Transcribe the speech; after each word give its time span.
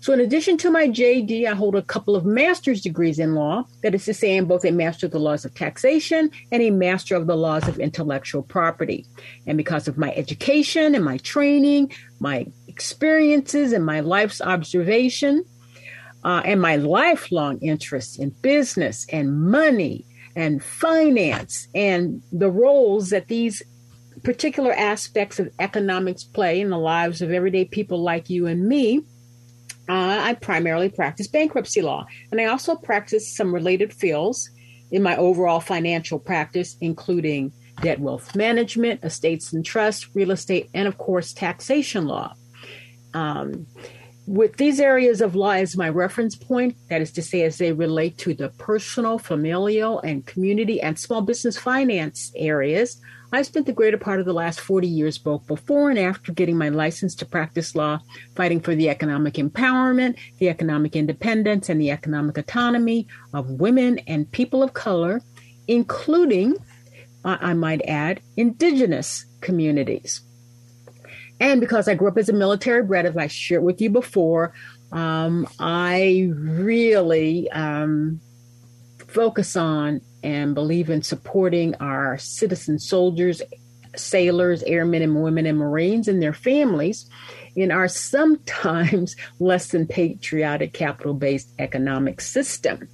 So, 0.00 0.12
in 0.12 0.20
addition 0.20 0.56
to 0.58 0.70
my 0.70 0.88
JD, 0.88 1.46
I 1.46 1.54
hold 1.54 1.74
a 1.74 1.82
couple 1.82 2.14
of 2.14 2.24
master's 2.24 2.80
degrees 2.80 3.18
in 3.18 3.34
law. 3.34 3.64
That 3.82 3.94
is 3.94 4.04
to 4.04 4.14
say, 4.14 4.36
I'm 4.36 4.46
both 4.46 4.64
a 4.64 4.70
master 4.70 5.06
of 5.06 5.12
the 5.12 5.18
laws 5.18 5.44
of 5.44 5.54
taxation 5.54 6.30
and 6.52 6.62
a 6.62 6.70
master 6.70 7.16
of 7.16 7.26
the 7.26 7.36
laws 7.36 7.66
of 7.66 7.78
intellectual 7.78 8.42
property. 8.42 9.06
And 9.46 9.56
because 9.56 9.88
of 9.88 9.98
my 9.98 10.12
education 10.14 10.94
and 10.94 11.04
my 11.04 11.18
training, 11.18 11.92
my 12.20 12.46
experiences, 12.68 13.72
and 13.72 13.84
my 13.84 14.00
life's 14.00 14.40
observation, 14.40 15.44
uh, 16.24 16.42
and 16.44 16.60
my 16.60 16.76
lifelong 16.76 17.58
interest 17.58 18.18
in 18.18 18.30
business 18.30 19.06
and 19.12 19.40
money 19.50 20.04
and 20.36 20.62
finance 20.62 21.68
and 21.74 22.22
the 22.32 22.50
roles 22.50 23.10
that 23.10 23.28
these 23.28 23.62
particular 24.22 24.72
aspects 24.72 25.38
of 25.38 25.50
economics 25.58 26.24
play 26.24 26.60
in 26.60 26.70
the 26.70 26.78
lives 26.78 27.22
of 27.22 27.30
everyday 27.30 27.64
people 27.64 28.02
like 28.02 28.28
you 28.28 28.46
and 28.46 28.66
me, 28.66 29.00
uh, 29.88 30.20
I 30.22 30.34
primarily 30.34 30.90
practice 30.90 31.28
bankruptcy 31.28 31.82
law, 31.82 32.06
and 32.30 32.40
I 32.40 32.46
also 32.46 32.76
practice 32.76 33.34
some 33.34 33.54
related 33.54 33.92
fields 33.92 34.50
in 34.90 35.02
my 35.02 35.16
overall 35.16 35.60
financial 35.60 36.18
practice, 36.18 36.76
including 36.80 37.52
debt 37.82 38.00
wealth 38.00 38.34
management, 38.34 39.04
estates 39.04 39.52
and 39.52 39.64
trust, 39.64 40.08
real 40.14 40.30
estate, 40.30 40.68
and 40.74 40.88
of 40.88 40.98
course, 40.98 41.32
taxation 41.32 42.06
law. 42.06 42.34
Um, 43.14 43.66
with 44.26 44.58
these 44.58 44.78
areas 44.78 45.22
of 45.22 45.34
law 45.34 45.52
as 45.52 45.74
my 45.74 45.88
reference 45.88 46.36
point, 46.36 46.76
that 46.90 47.00
is 47.00 47.12
to 47.12 47.22
say, 47.22 47.42
as 47.42 47.56
they 47.56 47.72
relate 47.72 48.18
to 48.18 48.34
the 48.34 48.50
personal, 48.50 49.18
familial, 49.18 50.00
and 50.00 50.26
community 50.26 50.82
and 50.82 50.98
small 50.98 51.22
business 51.22 51.56
finance 51.56 52.30
areas, 52.36 53.00
I 53.30 53.42
spent 53.42 53.66
the 53.66 53.72
greater 53.72 53.98
part 53.98 54.20
of 54.20 54.26
the 54.26 54.32
last 54.32 54.60
40 54.60 54.88
years, 54.88 55.18
both 55.18 55.46
before 55.46 55.90
and 55.90 55.98
after 55.98 56.32
getting 56.32 56.56
my 56.56 56.70
license 56.70 57.14
to 57.16 57.26
practice 57.26 57.74
law, 57.74 58.00
fighting 58.34 58.60
for 58.60 58.74
the 58.74 58.88
economic 58.88 59.34
empowerment, 59.34 60.16
the 60.38 60.48
economic 60.48 60.96
independence, 60.96 61.68
and 61.68 61.80
the 61.80 61.90
economic 61.90 62.38
autonomy 62.38 63.06
of 63.34 63.50
women 63.50 63.98
and 64.06 64.30
people 64.32 64.62
of 64.62 64.72
color, 64.72 65.20
including, 65.66 66.56
I 67.22 67.52
might 67.52 67.82
add, 67.86 68.22
indigenous 68.38 69.26
communities. 69.42 70.22
And 71.40 71.60
because 71.60 71.86
I 71.86 71.94
grew 71.94 72.08
up 72.08 72.18
as 72.18 72.30
a 72.30 72.32
military 72.32 72.82
bred, 72.82 73.04
as 73.04 73.16
I 73.16 73.26
shared 73.26 73.62
with 73.62 73.80
you 73.80 73.90
before, 73.90 74.54
um, 74.90 75.46
I 75.58 76.30
really 76.34 77.50
um, 77.50 78.20
focus 79.08 79.56
on 79.56 80.00
and 80.22 80.54
believe 80.54 80.90
in 80.90 81.02
supporting 81.02 81.74
our 81.76 82.18
citizen 82.18 82.78
soldiers, 82.78 83.42
sailors, 83.96 84.62
airmen, 84.64 85.02
and 85.02 85.22
women, 85.22 85.46
and 85.46 85.58
Marines 85.58 86.08
and 86.08 86.22
their 86.22 86.32
families 86.34 87.08
in 87.56 87.72
our 87.72 87.88
sometimes 87.88 89.16
less 89.40 89.68
than 89.68 89.86
patriotic 89.86 90.72
capital 90.72 91.14
based 91.14 91.52
economic 91.58 92.20
system. 92.20 92.88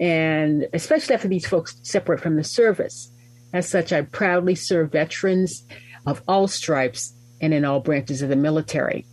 And 0.00 0.66
especially 0.72 1.14
after 1.14 1.28
these 1.28 1.46
folks 1.46 1.76
separate 1.82 2.20
from 2.20 2.36
the 2.36 2.44
service. 2.44 3.10
As 3.52 3.68
such, 3.68 3.92
I 3.92 4.02
proudly 4.02 4.56
serve 4.56 4.90
veterans 4.90 5.64
of 6.06 6.20
all 6.26 6.48
stripes 6.48 7.14
and 7.40 7.54
in 7.54 7.64
all 7.64 7.78
branches 7.78 8.20
of 8.20 8.28
the 8.28 8.36
military. 8.36 9.06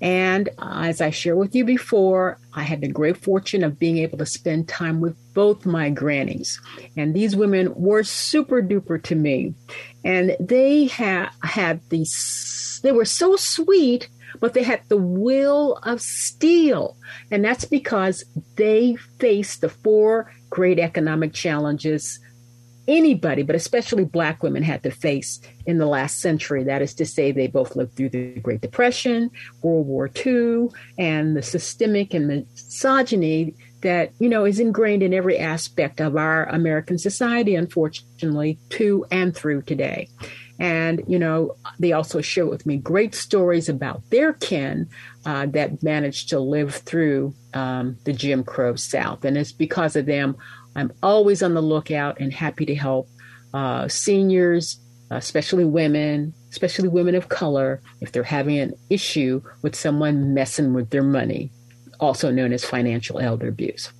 And 0.00 0.48
as 0.60 1.00
I 1.00 1.10
shared 1.10 1.38
with 1.38 1.54
you 1.54 1.64
before, 1.64 2.38
I 2.54 2.62
had 2.62 2.80
the 2.80 2.88
great 2.88 3.16
fortune 3.16 3.64
of 3.64 3.78
being 3.78 3.98
able 3.98 4.18
to 4.18 4.26
spend 4.26 4.68
time 4.68 5.00
with 5.00 5.16
both 5.38 5.64
my 5.64 5.88
grannies. 5.88 6.60
And 6.96 7.14
these 7.14 7.36
women 7.36 7.72
were 7.76 8.02
super 8.02 8.60
duper 8.60 9.00
to 9.04 9.14
me. 9.14 9.54
And 10.02 10.36
they 10.40 10.88
ha- 10.88 11.32
had 11.44 11.80
these, 11.90 12.80
they 12.82 12.90
were 12.90 13.04
so 13.04 13.36
sweet, 13.36 14.08
but 14.40 14.54
they 14.54 14.64
had 14.64 14.80
the 14.88 14.96
will 14.96 15.78
of 15.84 16.00
steel. 16.00 16.96
And 17.30 17.44
that's 17.44 17.64
because 17.64 18.24
they 18.56 18.96
faced 19.20 19.60
the 19.60 19.68
four 19.68 20.34
great 20.50 20.80
economic 20.80 21.34
challenges 21.34 22.18
anybody, 22.88 23.42
but 23.42 23.54
especially 23.54 24.04
black 24.04 24.42
women, 24.42 24.62
had 24.62 24.82
to 24.82 24.90
face 24.90 25.40
in 25.66 25.78
the 25.78 25.86
last 25.86 26.20
century. 26.20 26.64
That 26.64 26.82
is 26.82 26.94
to 26.94 27.06
say, 27.06 27.30
they 27.30 27.46
both 27.46 27.76
lived 27.76 27.94
through 27.94 28.08
the 28.08 28.40
Great 28.40 28.62
Depression, 28.62 29.30
World 29.62 29.86
War 29.86 30.10
II, 30.26 30.68
and 30.98 31.36
the 31.36 31.42
systemic 31.42 32.14
and 32.14 32.26
misogyny 32.26 33.54
that, 33.82 34.12
you 34.18 34.28
know, 34.28 34.44
is 34.44 34.58
ingrained 34.58 35.02
in 35.02 35.14
every 35.14 35.38
aspect 35.38 36.00
of 36.00 36.16
our 36.16 36.46
American 36.46 36.98
society, 36.98 37.54
unfortunately, 37.54 38.58
to 38.70 39.06
and 39.10 39.34
through 39.34 39.62
today. 39.62 40.08
And, 40.60 41.04
you 41.06 41.18
know, 41.18 41.56
they 41.78 41.92
also 41.92 42.20
share 42.20 42.46
with 42.46 42.66
me 42.66 42.78
great 42.78 43.14
stories 43.14 43.68
about 43.68 44.02
their 44.10 44.32
kin 44.32 44.88
uh, 45.24 45.46
that 45.46 45.82
managed 45.82 46.30
to 46.30 46.40
live 46.40 46.74
through 46.74 47.34
um, 47.54 47.96
the 48.04 48.12
Jim 48.12 48.42
Crow 48.42 48.74
South. 48.74 49.24
And 49.24 49.38
it's 49.38 49.52
because 49.52 49.94
of 49.94 50.06
them 50.06 50.36
I'm 50.78 50.92
always 51.02 51.42
on 51.42 51.54
the 51.54 51.60
lookout 51.60 52.20
and 52.20 52.32
happy 52.32 52.64
to 52.66 52.74
help 52.74 53.08
uh, 53.52 53.88
seniors, 53.88 54.78
especially 55.10 55.64
women, 55.64 56.34
especially 56.50 56.88
women 56.88 57.16
of 57.16 57.28
color, 57.28 57.82
if 58.00 58.12
they're 58.12 58.22
having 58.22 58.58
an 58.58 58.74
issue 58.88 59.42
with 59.62 59.74
someone 59.74 60.34
messing 60.34 60.74
with 60.74 60.90
their 60.90 61.02
money, 61.02 61.50
also 62.00 62.30
known 62.30 62.52
as 62.52 62.64
financial 62.64 63.18
elder 63.18 63.48
abuse. 63.48 63.92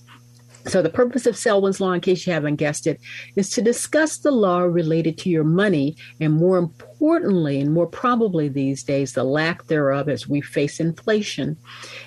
So, 0.67 0.83
the 0.83 0.91
purpose 0.91 1.25
of 1.25 1.37
Selwyn's 1.37 1.81
Law, 1.81 1.93
in 1.93 2.01
case 2.01 2.27
you 2.27 2.33
haven't 2.33 2.57
guessed 2.57 2.87
it, 2.87 3.01
is 3.37 3.49
to 3.51 3.63
discuss 3.63 4.19
the 4.19 4.31
law 4.31 4.61
related 4.61 5.17
to 5.19 5.31
your 5.31 5.45
money 5.45 5.97
and, 6.21 6.35
more 6.35 6.59
importantly, 6.59 7.61
and 7.61 7.73
more 7.73 7.87
probably 7.87 8.49
these 8.49 8.83
days, 8.83 9.13
the 9.15 9.25
lack 9.25 9.67
thereof 9.67 10.09
as 10.09 10.29
we 10.29 10.43
face 10.43 10.79
inflation 10.79 11.57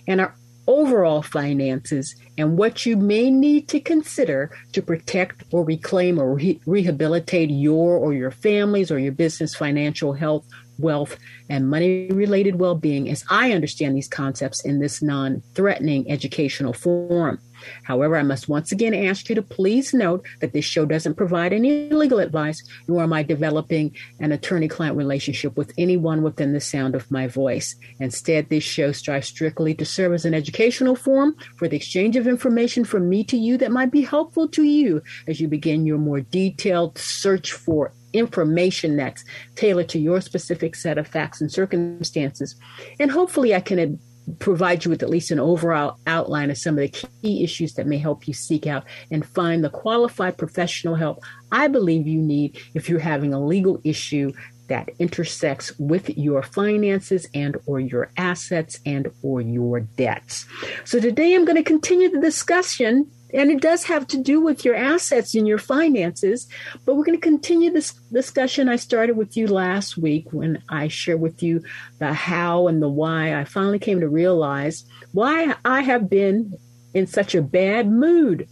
and 0.08 0.22
our 0.22 0.36
overall 0.68 1.22
finances 1.22 2.16
and 2.38 2.58
what 2.58 2.86
you 2.86 2.96
may 2.96 3.32
need 3.32 3.68
to 3.70 3.80
consider 3.80 4.56
to 4.74 4.82
protect 4.82 5.44
or 5.52 5.66
reclaim 5.66 6.20
or 6.20 6.36
re- 6.36 6.62
rehabilitate 6.66 7.50
your 7.50 7.98
or 7.98 8.14
your 8.14 8.32
family's 8.32 8.92
or 8.92 9.00
your 9.00 9.12
business 9.12 9.56
financial 9.56 10.14
health, 10.14 10.46
wealth, 10.82 11.18
and 11.50 11.70
money 11.70 12.08
related 12.12 12.56
well 12.56 12.76
being 12.76 13.10
as 13.10 13.24
I 13.30 13.52
understand 13.52 13.96
these 13.96 14.08
concepts 14.08 14.64
in 14.66 14.80
this 14.80 15.02
non 15.02 15.42
threatening 15.54 16.10
educational 16.10 16.74
forum. 16.74 17.40
However, 17.84 18.18
I 18.18 18.24
must 18.24 18.50
once 18.50 18.72
again 18.72 18.94
ask 18.94 19.30
you 19.30 19.36
to 19.36 19.42
please 19.42 19.94
note 19.94 20.26
that 20.40 20.54
this 20.54 20.66
show 20.66 20.86
doesn't 20.86 21.16
provide 21.16 21.54
any 21.54 21.90
legal 21.90 22.20
advice, 22.20 22.64
nor 22.88 23.04
am 23.04 23.14
I 23.14 23.24
developing 23.24 23.96
an 24.20 24.32
attorney 24.32 24.68
client 24.68 24.98
relationship 24.98 25.56
with 25.58 25.74
anyone 25.78 26.24
within 26.24 26.54
the 26.54 26.60
sound 26.60 26.96
of 26.96 27.10
my 27.12 27.28
voice. 27.28 27.76
Instead, 28.00 28.50
this 28.50 28.64
show 28.64 28.92
strives 28.92 29.28
strictly 29.28 29.74
to 29.76 29.86
serve 29.86 30.14
as 30.14 30.26
an 30.26 30.34
educational 30.34 30.96
forum 30.96 31.36
for 31.56 31.68
the 31.68 31.76
exchange 31.76 32.16
of 32.16 32.28
information 32.28 32.84
from 32.84 33.10
me 33.10 33.24
to 33.26 33.38
you 33.38 33.58
that 33.58 33.72
might 33.72 33.92
be 33.92 34.02
helpful 34.02 34.48
to 34.50 34.64
you 34.64 35.02
as 35.28 35.40
you 35.40 35.48
begin 35.48 35.86
your 35.86 35.98
more 35.98 36.22
detailed 36.22 36.98
search 36.98 37.54
for 37.54 37.94
information 38.14 38.98
that's 38.98 39.24
tailored 39.56 39.90
to 39.90 40.00
your 40.00 40.22
specific 40.22 40.76
set 40.76 40.98
of 40.98 41.08
facts 41.08 41.42
and 41.42 41.52
circumstances. 41.52 42.56
And 43.00 43.12
hopefully, 43.12 43.56
I 43.56 43.60
can 43.62 44.00
provide 44.40 44.86
you 44.86 44.92
with 44.92 45.04
at 45.04 45.10
least 45.10 45.32
an 45.32 45.40
overall 45.40 45.98
outline 46.06 46.52
of 46.52 46.58
some 46.58 46.78
of 46.78 46.82
the 46.82 47.08
key 47.22 47.44
issues 47.44 47.74
that 47.74 47.88
may 47.88 47.98
help 47.98 48.28
you 48.28 48.34
seek 48.34 48.68
out 48.68 48.86
and 49.10 49.26
find 49.26 49.64
the 49.64 49.70
qualified 49.70 50.38
professional 50.38 50.96
help 50.96 51.24
I 51.52 51.68
believe 51.68 52.08
you 52.08 52.22
need 52.22 52.60
if 52.74 52.88
you're 52.88 53.00
having 53.00 53.34
a 53.34 53.44
legal 53.44 53.82
issue 53.84 54.32
that 54.68 54.90
intersects 55.00 55.78
with 55.80 56.18
your 56.18 56.42
finances 56.42 57.28
and 57.34 57.58
or 57.66 57.82
your 57.82 58.10
assets 58.16 58.80
and 58.86 59.12
or 59.22 59.42
your 59.42 59.82
debts. 59.82 60.46
So 60.86 61.00
today 61.00 61.36
I'm 61.36 61.44
going 61.44 61.58
to 61.58 61.64
continue 61.64 62.10
the 62.10 62.22
discussion 62.22 63.12
and 63.34 63.52
it 63.52 63.62
does 63.62 63.84
have 63.86 64.08
to 64.08 64.18
do 64.18 64.42
with 64.42 64.66
your 64.66 64.76
assets 64.76 65.36
and 65.36 65.48
your 65.48 65.58
finances. 65.58 66.48
But 66.86 66.96
we're 66.96 67.06
going 67.06 67.20
to 67.20 67.22
continue 67.22 67.72
this 67.72 67.94
discussion 68.12 68.70
I 68.70 68.76
started 68.76 69.18
with 69.18 69.38
you 69.38 69.48
last 69.48 69.98
week 69.98 70.32
when 70.32 70.62
I 70.70 70.88
shared 70.88 71.22
with 71.22 71.42
you 71.42 71.64
the 72.00 72.14
how 72.14 72.68
and 72.68 72.82
the 72.82 72.90
why. 72.90 73.40
I 73.40 73.44
finally 73.44 73.80
came 73.80 74.00
to 74.02 74.10
realize 74.10 74.86
why 75.12 75.56
I 75.64 75.82
have 75.82 76.10
been 76.10 76.58
in 76.94 77.08
such 77.08 77.36
a 77.36 77.42
bad 77.42 77.90
mood. 77.90 78.48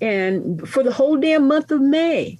And 0.00 0.68
for 0.68 0.82
the 0.82 0.92
whole 0.92 1.16
damn 1.16 1.46
month 1.48 1.70
of 1.70 1.80
May, 1.80 2.38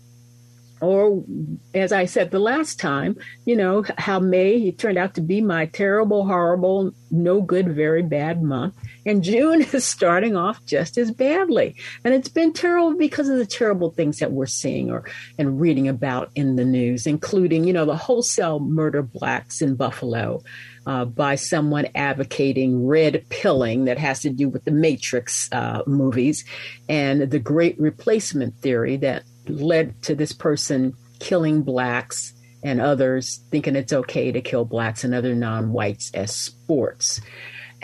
or 0.81 1.25
as 1.73 1.93
I 1.93 2.05
said 2.05 2.31
the 2.31 2.39
last 2.39 2.79
time, 2.79 3.17
you 3.47 3.57
know, 3.57 3.85
how 3.97 4.21
May 4.21 4.71
turned 4.73 4.99
out 4.99 5.15
to 5.15 5.21
be 5.21 5.41
my 5.41 5.67
terrible, 5.67 6.27
horrible, 6.27 6.93
no 7.11 7.41
good, 7.41 7.75
very 7.75 8.03
bad 8.03 8.43
month. 8.43 8.75
And 9.07 9.23
June 9.23 9.63
is 9.73 9.85
starting 9.85 10.37
off 10.37 10.65
just 10.67 10.99
as 10.99 11.11
badly. 11.11 11.77
And 12.05 12.15
it's 12.15 12.29
been 12.29 12.53
terrible 12.53 12.97
because 12.97 13.29
of 13.29 13.39
the 13.39 13.47
terrible 13.47 13.91
things 13.91 14.19
that 14.19 14.33
we're 14.33 14.47
seeing 14.47 14.91
or 14.91 15.05
and 15.39 15.61
reading 15.61 15.89
about 15.89 16.31
in 16.35 16.57
the 16.57 16.65
news, 16.65 17.07
including, 17.07 17.65
you 17.65 17.73
know, 17.73 17.85
the 17.85 17.97
wholesale 17.97 18.61
murder 18.61 19.03
blacks 19.03 19.61
in 19.61 19.77
Buffalo. 19.77 20.43
Uh, 20.87 21.07
by 21.07 21.35
someone 21.35 21.87
advocating 21.95 22.87
red 22.87 23.25
pilling 23.31 23.87
that 23.87 23.97
has 23.97 24.21
to 24.21 24.29
do 24.29 24.51
with 24.51 24.67
the 24.67 24.71
Matrix 24.71 25.51
uh, 25.51 25.81
movies 25.87 26.45
and 26.91 27.23
the 27.23 27.39
great 27.39 27.81
replacement 27.81 28.55
theory 28.59 28.99
that 28.99 29.23
led 29.49 30.03
to 30.03 30.15
this 30.15 30.35
person 30.35 30.95
killing 31.21 31.63
blacks 31.63 32.35
and 32.65 32.81
others 32.81 33.41
thinking 33.51 33.77
it's 33.77 33.93
okay 33.93 34.33
to 34.33 34.41
kill 34.41 34.65
blacks 34.65 35.05
and 35.05 35.15
other 35.15 35.35
non 35.35 35.73
whites 35.73 36.11
as 36.15 36.35
sports. 36.35 37.21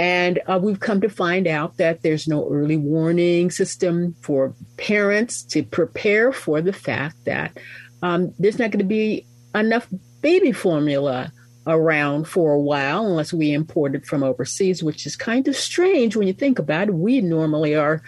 And 0.01 0.41
uh, 0.47 0.59
we've 0.59 0.81
come 0.81 1.03
to 1.03 1.11
find 1.11 1.47
out 1.47 1.77
that 1.77 2.01
there's 2.01 2.27
no 2.27 2.49
early 2.51 2.79
warning 2.79 3.51
system 3.51 4.17
for 4.23 4.55
parents 4.79 5.43
to 5.43 5.63
prepare 5.63 6.33
for 6.33 6.63
the 6.63 6.73
fact 6.73 7.23
that 7.27 7.59
um, 8.01 8.33
there's 8.39 8.59
not 8.59 8.71
going 8.71 8.79
to 8.79 8.85
be 8.87 9.27
enough 9.55 9.87
baby 10.23 10.53
formula 10.53 11.31
around 11.67 12.27
for 12.27 12.55
a 12.55 12.59
while 12.59 13.05
unless 13.05 13.35
we 13.35 13.53
import 13.53 13.95
it 13.95 14.07
from 14.07 14.23
overseas, 14.23 14.83
which 14.83 15.05
is 15.05 15.17
kind 15.17 15.47
of 15.47 15.55
strange 15.55 16.17
when 16.17 16.27
you 16.27 16.33
think 16.33 16.59
about 16.59 16.89
it. 16.89 16.95
We 16.95 17.21
normally 17.21 17.75
are 17.75 18.03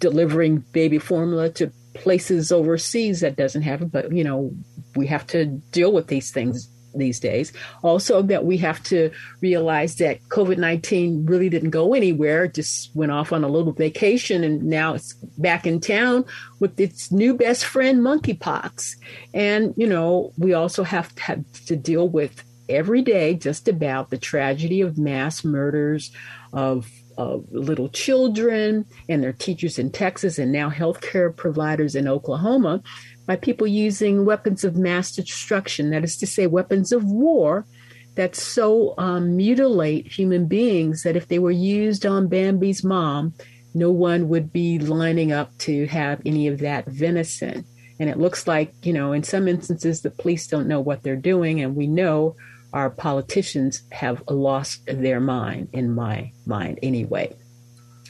delivering 0.00 0.64
baby 0.72 0.98
formula 0.98 1.50
to 1.50 1.70
places 1.94 2.50
overseas 2.50 3.20
that 3.20 3.36
doesn't 3.36 3.62
have 3.62 3.82
it, 3.82 3.92
but 3.92 4.10
you 4.10 4.24
know, 4.24 4.50
we 4.96 5.06
have 5.06 5.24
to 5.28 5.46
deal 5.46 5.92
with 5.92 6.08
these 6.08 6.32
things 6.32 6.68
these 6.98 7.20
days. 7.20 7.52
Also, 7.82 8.22
that 8.22 8.44
we 8.44 8.56
have 8.58 8.82
to 8.84 9.10
realize 9.40 9.96
that 9.96 10.20
COVID 10.28 10.58
19 10.58 11.26
really 11.26 11.48
didn't 11.48 11.70
go 11.70 11.94
anywhere, 11.94 12.44
it 12.44 12.54
just 12.54 12.94
went 12.94 13.12
off 13.12 13.32
on 13.32 13.44
a 13.44 13.48
little 13.48 13.72
vacation, 13.72 14.44
and 14.44 14.64
now 14.64 14.94
it's 14.94 15.14
back 15.38 15.66
in 15.66 15.80
town 15.80 16.24
with 16.60 16.78
its 16.78 17.10
new 17.10 17.34
best 17.34 17.64
friend, 17.64 18.00
monkeypox. 18.00 18.96
And, 19.32 19.74
you 19.76 19.86
know, 19.86 20.32
we 20.36 20.52
also 20.54 20.82
have 20.82 21.14
to, 21.14 21.22
have 21.22 21.52
to 21.66 21.76
deal 21.76 22.08
with 22.08 22.44
every 22.68 23.02
day 23.02 23.34
just 23.34 23.68
about 23.68 24.10
the 24.10 24.18
tragedy 24.18 24.80
of 24.80 24.98
mass 24.98 25.44
murders 25.44 26.10
of 26.52 26.90
of 27.16 27.44
little 27.50 27.88
children 27.88 28.86
and 29.08 29.22
their 29.22 29.32
teachers 29.32 29.78
in 29.78 29.90
Texas 29.90 30.38
and 30.38 30.52
now 30.52 30.70
healthcare 30.70 31.34
providers 31.34 31.96
in 31.96 32.06
Oklahoma 32.06 32.80
by 33.28 33.36
people 33.36 33.66
using 33.66 34.24
weapons 34.24 34.64
of 34.64 34.74
mass 34.74 35.14
destruction, 35.14 35.90
that 35.90 36.02
is 36.02 36.16
to 36.16 36.26
say, 36.26 36.46
weapons 36.46 36.92
of 36.92 37.04
war 37.04 37.66
that 38.14 38.34
so 38.34 38.94
um, 38.96 39.36
mutilate 39.36 40.06
human 40.10 40.46
beings 40.46 41.02
that 41.02 41.14
if 41.14 41.28
they 41.28 41.38
were 41.38 41.50
used 41.50 42.06
on 42.06 42.26
Bambi's 42.26 42.82
mom, 42.82 43.34
no 43.74 43.90
one 43.90 44.30
would 44.30 44.50
be 44.50 44.78
lining 44.78 45.30
up 45.30 45.56
to 45.58 45.86
have 45.88 46.22
any 46.24 46.48
of 46.48 46.60
that 46.60 46.86
venison. 46.86 47.66
And 48.00 48.08
it 48.08 48.18
looks 48.18 48.46
like, 48.46 48.72
you 48.82 48.94
know, 48.94 49.12
in 49.12 49.22
some 49.22 49.46
instances, 49.46 50.00
the 50.00 50.10
police 50.10 50.46
don't 50.46 50.66
know 50.66 50.80
what 50.80 51.02
they're 51.02 51.14
doing, 51.14 51.60
and 51.60 51.76
we 51.76 51.86
know 51.86 52.34
our 52.72 52.88
politicians 52.88 53.82
have 53.92 54.22
lost 54.30 54.86
their 54.86 55.20
mind, 55.20 55.68
in 55.74 55.94
my 55.94 56.32
mind, 56.46 56.78
anyway. 56.82 57.36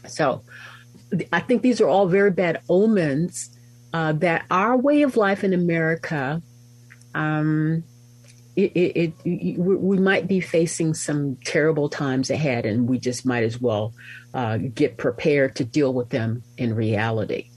So 0.06 0.44
I 1.32 1.41
think 1.41 1.62
these 1.62 1.81
are 1.81 1.88
all 1.88 2.06
very 2.06 2.31
bad 2.31 2.61
omens 2.69 3.58
uh, 3.93 4.12
that 4.12 4.44
our 4.50 4.76
way 4.76 5.02
of 5.02 5.17
life 5.17 5.44
in 5.44 5.52
America, 5.52 6.43
um, 7.14 7.85
it, 8.56 8.73
it, 8.75 9.14
it, 9.25 9.58
we 9.58 9.99
might 9.99 10.26
be 10.26 10.40
facing 10.40 10.94
some 10.94 11.37
terrible 11.44 11.88
times 11.88 12.31
ahead, 12.31 12.67
and 12.67 12.88
we 12.88 12.99
just 12.99 13.25
might 13.25 13.44
as 13.44 13.61
well 13.61 13.94
uh, 14.35 14.58
get 14.58 14.99
prepared 14.99 15.56
to 15.56 15.64
deal 15.64 15.94
with 15.94 16.11
them 16.11 16.43
in 16.56 16.75
reality. 16.75 17.50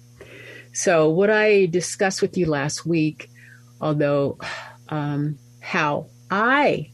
So, 0.74 1.10
what 1.10 1.30
I 1.30 1.66
discussed 1.66 2.22
with 2.22 2.38
you 2.38 2.46
last 2.46 2.86
week, 2.86 3.30
although 3.82 4.38
um, 4.90 5.38
how 5.60 6.08
I 6.30 6.92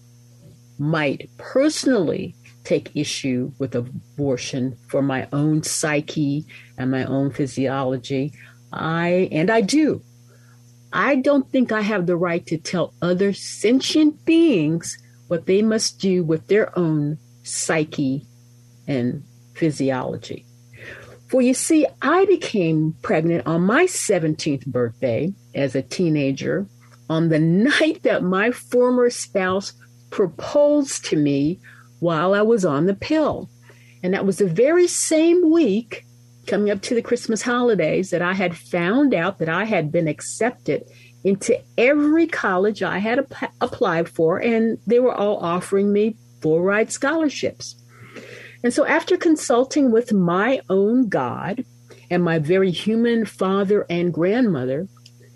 might 0.79 1.29
personally 1.37 2.35
take 2.67 2.95
issue 2.95 3.51
with 3.59 3.73
abortion 3.75 4.77
for 4.89 5.01
my 5.01 5.27
own 5.31 5.63
psyche 5.63 6.45
and 6.77 6.91
my 6.91 7.05
own 7.05 7.31
physiology. 7.31 8.33
I 8.71 9.29
and 9.31 9.49
I 9.49 9.61
do. 9.61 10.01
I 10.91 11.15
don't 11.15 11.49
think 11.51 11.71
I 11.71 11.81
have 11.81 12.05
the 12.05 12.17
right 12.17 12.45
to 12.47 12.57
tell 12.57 12.93
other 13.01 13.33
sentient 13.33 14.25
beings 14.25 14.97
what 15.27 15.45
they 15.45 15.61
must 15.61 15.99
do 15.99 16.23
with 16.23 16.47
their 16.47 16.77
own 16.77 17.17
psyche 17.43 18.25
and 18.87 19.23
physiology. 19.53 20.45
For 21.29 21.41
you 21.41 21.53
see, 21.53 21.85
I 22.01 22.25
became 22.25 22.95
pregnant 23.01 23.45
on 23.45 23.61
my 23.63 23.83
17th 23.83 24.65
birthday 24.65 25.33
as 25.53 25.75
a 25.75 25.81
teenager 25.81 26.67
on 27.09 27.29
the 27.29 27.39
night 27.39 28.03
that 28.03 28.23
my 28.23 28.51
former 28.51 29.09
spouse 29.09 29.73
proposed 30.09 31.05
to 31.05 31.17
me 31.17 31.59
while 31.99 32.33
I 32.33 32.41
was 32.41 32.63
on 32.63 32.85
the 32.85 32.95
pill. 32.95 33.49
And 34.03 34.13
that 34.13 34.25
was 34.25 34.37
the 34.37 34.47
very 34.47 34.87
same 34.87 35.49
week 35.49 36.05
coming 36.47 36.71
up 36.71 36.81
to 36.81 36.95
the 36.95 37.01
Christmas 37.01 37.41
holidays 37.41 38.09
that 38.09 38.21
I 38.21 38.33
had 38.33 38.57
found 38.57 39.13
out 39.13 39.39
that 39.39 39.49
I 39.49 39.65
had 39.65 39.91
been 39.91 40.07
accepted 40.07 40.83
into 41.23 41.59
every 41.77 42.25
college 42.25 42.81
I 42.81 42.99
had 42.99 43.19
ap- 43.19 43.53
applied 43.61 44.09
for, 44.09 44.39
and 44.39 44.77
they 44.87 44.99
were 44.99 45.13
all 45.13 45.37
offering 45.37 45.91
me 45.91 46.15
full 46.41 46.61
ride 46.61 46.91
scholarships. 46.91 47.75
And 48.63 48.73
so, 48.73 48.85
after 48.85 49.17
consulting 49.17 49.91
with 49.91 50.13
my 50.13 50.61
own 50.69 51.09
God 51.09 51.65
and 52.09 52.23
my 52.23 52.39
very 52.39 52.71
human 52.71 53.25
father 53.25 53.85
and 53.89 54.13
grandmother, 54.13 54.87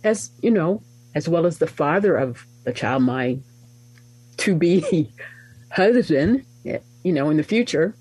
as 0.03 0.31
you 0.41 0.51
know, 0.51 0.81
as 1.13 1.27
well 1.27 1.45
as 1.45 1.57
the 1.57 1.67
father 1.67 2.15
of 2.15 2.45
the 2.63 2.73
child 2.73 3.03
my 3.03 3.37
to 4.37 4.55
be 4.55 5.11
husband, 5.71 6.45
eh, 6.65 6.79
you 7.03 7.11
know, 7.11 7.29
in 7.29 7.37
the 7.37 7.43
future, 7.43 7.95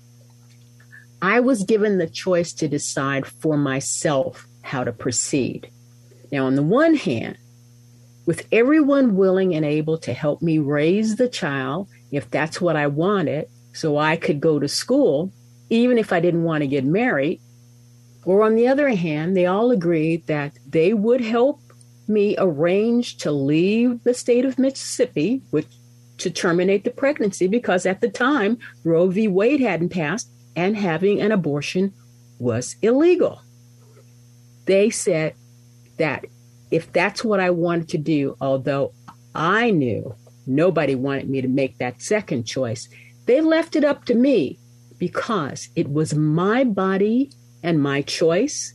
I 1.21 1.39
was 1.39 1.63
given 1.63 1.97
the 1.97 2.09
choice 2.09 2.51
to 2.53 2.67
decide 2.67 3.27
for 3.27 3.55
myself 3.55 4.47
how 4.63 4.83
to 4.83 4.91
proceed. 4.91 5.69
Now, 6.31 6.47
on 6.47 6.55
the 6.55 6.63
one 6.63 6.95
hand, 6.95 7.37
with 8.25 8.47
everyone 8.51 9.15
willing 9.15 9.53
and 9.53 9.65
able 9.65 9.97
to 9.99 10.13
help 10.13 10.41
me 10.41 10.57
raise 10.57 11.15
the 11.15 11.29
child, 11.29 11.87
if 12.11 12.29
that's 12.29 12.59
what 12.59 12.75
I 12.75 12.87
wanted, 12.87 13.47
so 13.73 13.97
I 13.97 14.15
could 14.15 14.39
go 14.39 14.59
to 14.59 14.67
school, 14.67 15.31
even 15.69 15.97
if 15.97 16.11
I 16.11 16.19
didn't 16.19 16.43
want 16.43 16.61
to 16.61 16.67
get 16.67 16.85
married. 16.85 17.39
Or 18.25 18.43
on 18.43 18.55
the 18.55 18.67
other 18.67 18.89
hand, 18.89 19.35
they 19.35 19.45
all 19.45 19.71
agreed 19.71 20.27
that 20.27 20.53
they 20.67 20.93
would 20.93 21.21
help 21.21 21.59
me 22.07 22.35
arrange 22.37 23.17
to 23.17 23.31
leave 23.31 24.03
the 24.03 24.13
state 24.13 24.45
of 24.45 24.59
Mississippi, 24.59 25.41
to 26.17 26.29
terminate 26.29 26.83
the 26.83 26.91
pregnancy 26.91 27.47
because 27.47 27.85
at 27.85 28.01
the 28.01 28.09
time 28.09 28.57
Roe 28.83 29.07
v. 29.07 29.27
Wade 29.27 29.61
hadn't 29.61 29.89
passed 29.89 30.29
and 30.55 30.75
having 30.75 31.21
an 31.21 31.31
abortion 31.31 31.93
was 32.39 32.75
illegal. 32.81 33.41
They 34.65 34.89
said 34.89 35.35
that 35.97 36.25
if 36.71 36.91
that's 36.91 37.23
what 37.23 37.39
I 37.39 37.49
wanted 37.49 37.89
to 37.89 37.97
do, 37.97 38.35
although 38.41 38.93
I 39.35 39.71
knew 39.71 40.15
nobody 40.47 40.95
wanted 40.95 41.29
me 41.29 41.41
to 41.41 41.47
make 41.47 41.77
that 41.77 42.01
second 42.01 42.45
choice, 42.45 42.89
they 43.25 43.41
left 43.41 43.75
it 43.75 43.83
up 43.83 44.05
to 44.05 44.15
me 44.15 44.59
because 44.97 45.69
it 45.75 45.89
was 45.91 46.13
my 46.13 46.63
body 46.63 47.31
and 47.63 47.81
my 47.81 48.01
choice, 48.01 48.73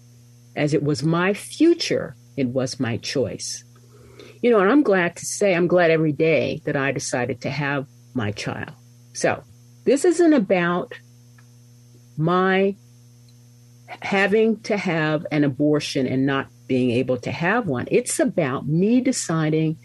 as 0.54 0.75
it 0.75 0.83
was 0.83 1.02
my 1.02 1.35
future, 1.35 2.16
it 2.37 2.49
was 2.49 2.78
my 2.78 2.97
choice. 2.99 3.64
You 4.42 4.50
know, 4.50 4.61
and 4.61 4.71
I'm 4.71 4.83
glad 4.83 5.16
to 5.16 5.26
say, 5.26 5.54
I'm 5.54 5.66
glad 5.66 5.90
every 5.90 6.12
day 6.12 6.61
that 6.64 6.76
I 6.76 6.92
decided 6.92 7.40
to 7.42 7.50
have 7.50 7.87
my 8.14 8.30
child. 8.33 8.73
So 9.12 9.42
this 9.85 10.04
isn't 10.04 10.33
about 10.33 10.92
my 12.18 12.76
having 13.88 14.61
to 14.61 14.76
have 14.76 15.26
an 15.30 15.44
abortion 15.44 16.06
and 16.06 16.26
not 16.26 16.49
being 16.66 16.90
able 16.90 17.16
to 17.18 17.30
have 17.30 17.66
one. 17.66 17.87
It's 17.90 18.18
about 18.18 18.66
me 18.66 19.00
deciding 19.00 19.78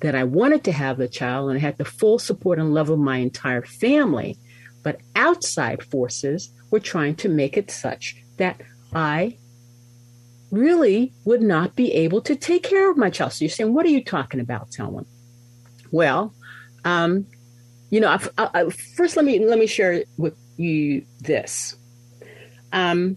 that 0.00 0.14
I 0.14 0.24
wanted 0.24 0.64
to 0.64 0.72
have 0.72 1.00
a 1.00 1.08
child 1.08 1.50
and 1.50 1.58
I 1.58 1.60
had 1.60 1.78
the 1.78 1.84
full 1.84 2.18
support 2.18 2.58
and 2.58 2.74
love 2.74 2.90
of 2.90 2.98
my 2.98 3.18
entire 3.18 3.62
family. 3.62 4.36
But 4.82 5.00
outside 5.16 5.82
forces 5.82 6.52
were 6.70 6.80
trying 6.80 7.16
to 7.16 7.28
make 7.28 7.56
it 7.56 7.70
such 7.70 8.16
that 8.36 8.60
I 8.92 9.38
really 10.50 11.12
would 11.24 11.42
not 11.42 11.74
be 11.74 11.92
able 11.92 12.20
to 12.22 12.36
take 12.36 12.62
care 12.62 12.90
of 12.90 12.96
my 12.96 13.10
child. 13.10 13.32
So 13.32 13.44
you're 13.44 13.50
saying, 13.50 13.74
what 13.74 13.86
are 13.86 13.90
you 13.90 14.04
talking 14.04 14.40
about, 14.40 14.72
Selwyn? 14.72 15.06
Well, 15.90 16.34
um, 16.84 17.26
you 17.90 18.00
know, 18.00 18.08
I, 18.08 18.48
I, 18.54 18.70
first 18.70 19.16
let 19.16 19.24
me 19.24 19.44
let 19.44 19.58
me 19.58 19.66
share 19.66 20.04
with 20.16 20.36
you 20.56 21.04
this. 21.20 21.76
Um, 22.72 23.16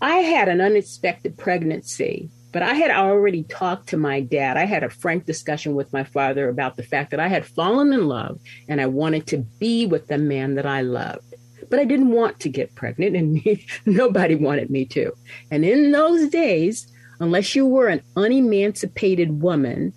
I 0.00 0.16
had 0.16 0.48
an 0.48 0.60
unexpected 0.60 1.36
pregnancy, 1.36 2.30
but 2.52 2.62
I 2.62 2.74
had 2.74 2.90
already 2.90 3.44
talked 3.44 3.88
to 3.90 3.96
my 3.96 4.20
dad. 4.20 4.56
I 4.56 4.64
had 4.64 4.82
a 4.82 4.90
frank 4.90 5.26
discussion 5.26 5.74
with 5.74 5.92
my 5.92 6.04
father 6.04 6.48
about 6.48 6.76
the 6.76 6.82
fact 6.82 7.10
that 7.10 7.20
I 7.20 7.28
had 7.28 7.46
fallen 7.46 7.92
in 7.92 8.08
love 8.08 8.40
and 8.68 8.80
I 8.80 8.86
wanted 8.86 9.26
to 9.28 9.38
be 9.38 9.86
with 9.86 10.06
the 10.08 10.18
man 10.18 10.54
that 10.54 10.66
I 10.66 10.80
loved. 10.80 11.34
But 11.68 11.78
I 11.78 11.84
didn't 11.84 12.10
want 12.10 12.40
to 12.40 12.48
get 12.48 12.74
pregnant, 12.74 13.14
and 13.14 13.60
nobody 13.86 14.34
wanted 14.34 14.70
me 14.70 14.86
to. 14.86 15.12
And 15.52 15.64
in 15.64 15.92
those 15.92 16.28
days, 16.28 16.90
unless 17.20 17.54
you 17.54 17.64
were 17.66 17.86
an 17.86 18.02
unemancipated 18.16 19.40
woman, 19.40 19.92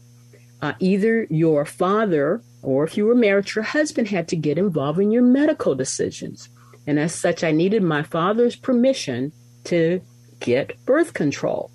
uh, 0.62 0.74
either 0.80 1.26
your 1.32 1.66
father 1.66 2.44
or 2.62 2.86
if 2.86 2.98
you 2.98 3.06
were 3.06 3.16
married, 3.16 3.54
your 3.54 3.64
husband 3.64 4.08
had 4.08 4.28
to 4.30 4.36
get 4.36 4.58
involved 4.58 5.00
in 5.00 5.12
your 5.12 5.24
medical 5.24 5.76
decisions. 5.76 6.50
And 6.86 7.00
as 7.00 7.16
such, 7.16 7.44
I 7.44 7.52
needed 7.52 7.84
my 7.84 8.04
father's 8.04 8.56
permission 8.56 9.32
to 9.66 10.02
get 10.40 10.84
birth 10.86 11.14
control. 11.14 11.72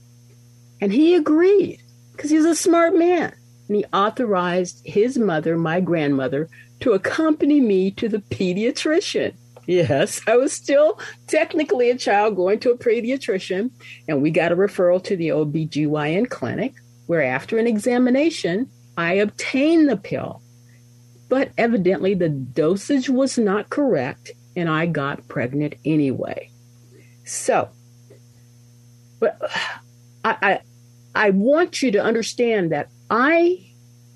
And 0.80 0.92
he 0.92 1.14
agreed 1.14 1.80
because 2.12 2.30
he's 2.30 2.44
a 2.44 2.54
smart 2.54 2.96
man. 2.96 3.34
And 3.68 3.76
he 3.76 3.84
authorized 3.92 4.80
his 4.84 5.18
mother, 5.18 5.56
my 5.56 5.80
grandmother, 5.80 6.48
to 6.80 6.92
accompany 6.92 7.60
me 7.60 7.90
to 7.92 8.08
the 8.08 8.18
pediatrician. 8.18 9.34
Yes, 9.66 10.22
I 10.26 10.36
was 10.36 10.54
still 10.54 10.98
technically 11.26 11.90
a 11.90 11.98
child 11.98 12.36
going 12.36 12.58
to 12.60 12.70
a 12.70 12.78
pediatrician, 12.78 13.70
and 14.08 14.22
we 14.22 14.30
got 14.30 14.52
a 14.52 14.56
referral 14.56 15.04
to 15.04 15.14
the 15.14 15.28
OBGYN 15.28 16.30
clinic, 16.30 16.72
where 17.06 17.22
after 17.22 17.58
an 17.58 17.66
examination, 17.66 18.70
I 18.96 19.14
obtained 19.14 19.90
the 19.90 19.98
pill. 19.98 20.40
But 21.28 21.50
evidently, 21.58 22.14
the 22.14 22.30
dosage 22.30 23.10
was 23.10 23.36
not 23.36 23.68
correct, 23.68 24.30
and 24.58 24.68
I 24.68 24.86
got 24.86 25.28
pregnant 25.28 25.76
anyway. 25.84 26.50
So, 27.24 27.68
but 29.20 29.38
I, 30.24 30.36
I, 30.42 30.60
I 31.14 31.30
want 31.30 31.80
you 31.80 31.92
to 31.92 32.02
understand 32.02 32.72
that 32.72 32.88
I 33.08 33.66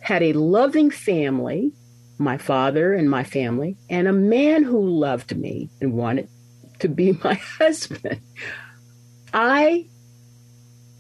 had 0.01 0.23
a 0.23 0.33
loving 0.33 0.91
family, 0.91 1.73
my 2.19 2.39
father 2.39 2.93
and 2.93 3.09
my 3.09 3.23
family, 3.23 3.77
and 3.89 4.09
a 4.09 4.13
man 4.13 4.65
who 4.65 4.81
loved 4.81 5.37
me 5.37 5.71
and 5.81 5.93
wanted 5.93 6.29
to 6.81 6.89
be 6.89 7.13
my 7.25 7.35
husband. 7.35 8.21
I 9.33 9.87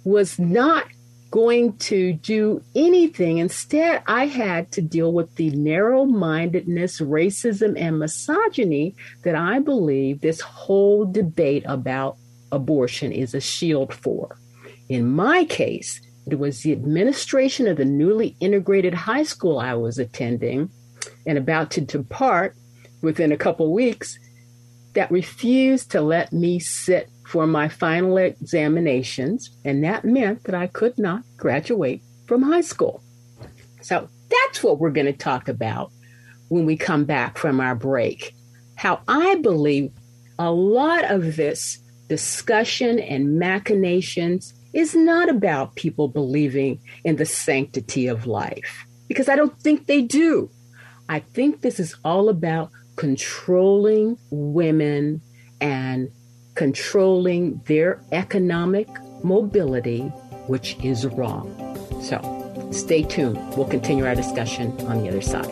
was 0.04 0.38
not 0.38 0.86
going 1.32 1.76
to 1.78 2.12
do 2.12 2.62
anything. 2.76 3.38
Instead, 3.38 4.02
I 4.06 4.26
had 4.26 4.70
to 4.72 4.82
deal 4.82 5.12
with 5.12 5.34
the 5.34 5.50
narrow 5.50 6.04
mindedness, 6.04 7.00
racism, 7.00 7.74
and 7.80 7.98
misogyny 7.98 8.94
that 9.24 9.34
I 9.34 9.58
believe 9.58 10.20
this 10.20 10.42
whole 10.42 11.06
debate 11.06 11.64
about 11.66 12.18
abortion 12.52 13.10
is 13.10 13.34
a 13.34 13.40
shield 13.40 13.94
for. 13.94 14.38
In 14.90 15.10
my 15.10 15.44
case, 15.44 16.00
it 16.30 16.38
was 16.38 16.60
the 16.60 16.72
administration 16.72 17.66
of 17.66 17.78
the 17.78 17.86
newly 17.86 18.36
integrated 18.38 18.92
high 18.92 19.24
school 19.24 19.58
I 19.58 19.74
was 19.74 19.98
attending 19.98 20.70
and 21.26 21.38
about 21.38 21.70
to 21.72 21.80
depart 21.80 22.54
within 23.00 23.32
a 23.32 23.38
couple 23.38 23.72
weeks 23.72 24.18
that 24.92 25.10
refused 25.10 25.90
to 25.92 26.02
let 26.02 26.30
me 26.32 26.58
sit 26.58 27.08
for 27.26 27.46
my 27.46 27.68
final 27.68 28.16
examinations, 28.18 29.50
and 29.64 29.84
that 29.84 30.04
meant 30.04 30.44
that 30.44 30.54
I 30.54 30.66
could 30.66 30.98
not 30.98 31.22
graduate 31.36 32.02
from 32.26 32.42
high 32.42 32.60
school. 32.60 33.02
So 33.80 34.08
that's 34.30 34.62
what 34.62 34.78
we're 34.78 34.90
going 34.90 35.06
to 35.06 35.12
talk 35.12 35.48
about 35.48 35.90
when 36.48 36.66
we 36.66 36.76
come 36.76 37.04
back 37.04 37.38
from 37.38 37.60
our 37.60 37.74
break. 37.74 38.34
How 38.74 39.00
I 39.08 39.36
believe 39.36 39.92
a 40.38 40.50
lot 40.50 41.10
of 41.10 41.36
this 41.36 41.78
discussion 42.08 42.98
and 42.98 43.38
machinations 43.38 44.54
is 44.74 44.94
not 44.94 45.28
about 45.28 45.74
people 45.74 46.08
believing 46.08 46.80
in 47.04 47.16
the 47.16 47.26
sanctity 47.26 48.06
of 48.06 48.26
life, 48.26 48.84
because 49.08 49.28
I 49.28 49.36
don't 49.36 49.58
think 49.60 49.86
they 49.86 50.02
do. 50.02 50.50
I 51.08 51.20
think 51.20 51.60
this 51.60 51.78
is 51.78 51.94
all 52.04 52.28
about 52.28 52.70
controlling 52.96 54.16
women 54.30 55.20
and 55.60 56.10
controlling 56.54 57.60
their 57.66 58.00
economic 58.12 58.88
mobility, 59.22 60.02
which 60.46 60.76
is 60.82 61.06
wrong. 61.06 61.46
So 62.02 62.68
stay 62.72 63.02
tuned. 63.02 63.38
We'll 63.56 63.68
continue 63.68 64.04
our 64.06 64.14
discussion 64.14 64.72
on 64.86 65.02
the 65.02 65.08
other 65.08 65.20
side. 65.20 65.48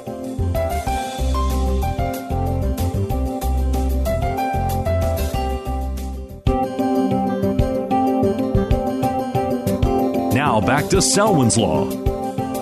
Now 10.35 10.61
back 10.61 10.89
to 10.91 11.01
Selwyn's 11.01 11.57
Law. 11.57 12.10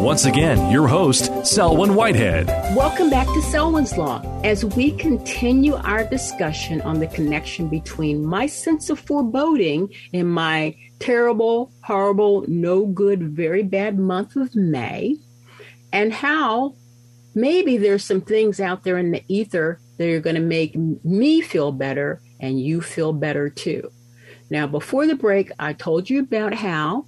Once 0.00 0.26
again, 0.26 0.70
your 0.70 0.86
host, 0.86 1.44
Selwyn 1.44 1.96
Whitehead. 1.96 2.46
Welcome 2.76 3.10
back 3.10 3.26
to 3.26 3.42
Selwyn's 3.42 3.98
Law 3.98 4.22
as 4.44 4.64
we 4.64 4.92
continue 4.92 5.74
our 5.74 6.04
discussion 6.04 6.80
on 6.82 7.00
the 7.00 7.08
connection 7.08 7.66
between 7.66 8.24
my 8.24 8.46
sense 8.46 8.90
of 8.90 9.00
foreboding 9.00 9.92
and 10.14 10.32
my 10.32 10.76
terrible, 11.00 11.72
horrible, 11.82 12.44
no 12.46 12.86
good, 12.86 13.24
very 13.24 13.64
bad 13.64 13.98
month 13.98 14.36
of 14.36 14.54
May, 14.54 15.16
and 15.92 16.12
how 16.12 16.76
maybe 17.34 17.76
there's 17.76 18.04
some 18.04 18.20
things 18.20 18.60
out 18.60 18.84
there 18.84 18.98
in 18.98 19.10
the 19.10 19.24
ether 19.26 19.80
that 19.96 20.08
are 20.08 20.20
going 20.20 20.36
to 20.36 20.40
make 20.40 20.76
me 20.76 21.40
feel 21.40 21.72
better 21.72 22.20
and 22.38 22.60
you 22.60 22.80
feel 22.80 23.12
better 23.12 23.50
too. 23.50 23.90
Now, 24.48 24.68
before 24.68 25.08
the 25.08 25.16
break, 25.16 25.50
I 25.58 25.72
told 25.72 26.08
you 26.08 26.20
about 26.20 26.54
how 26.54 27.06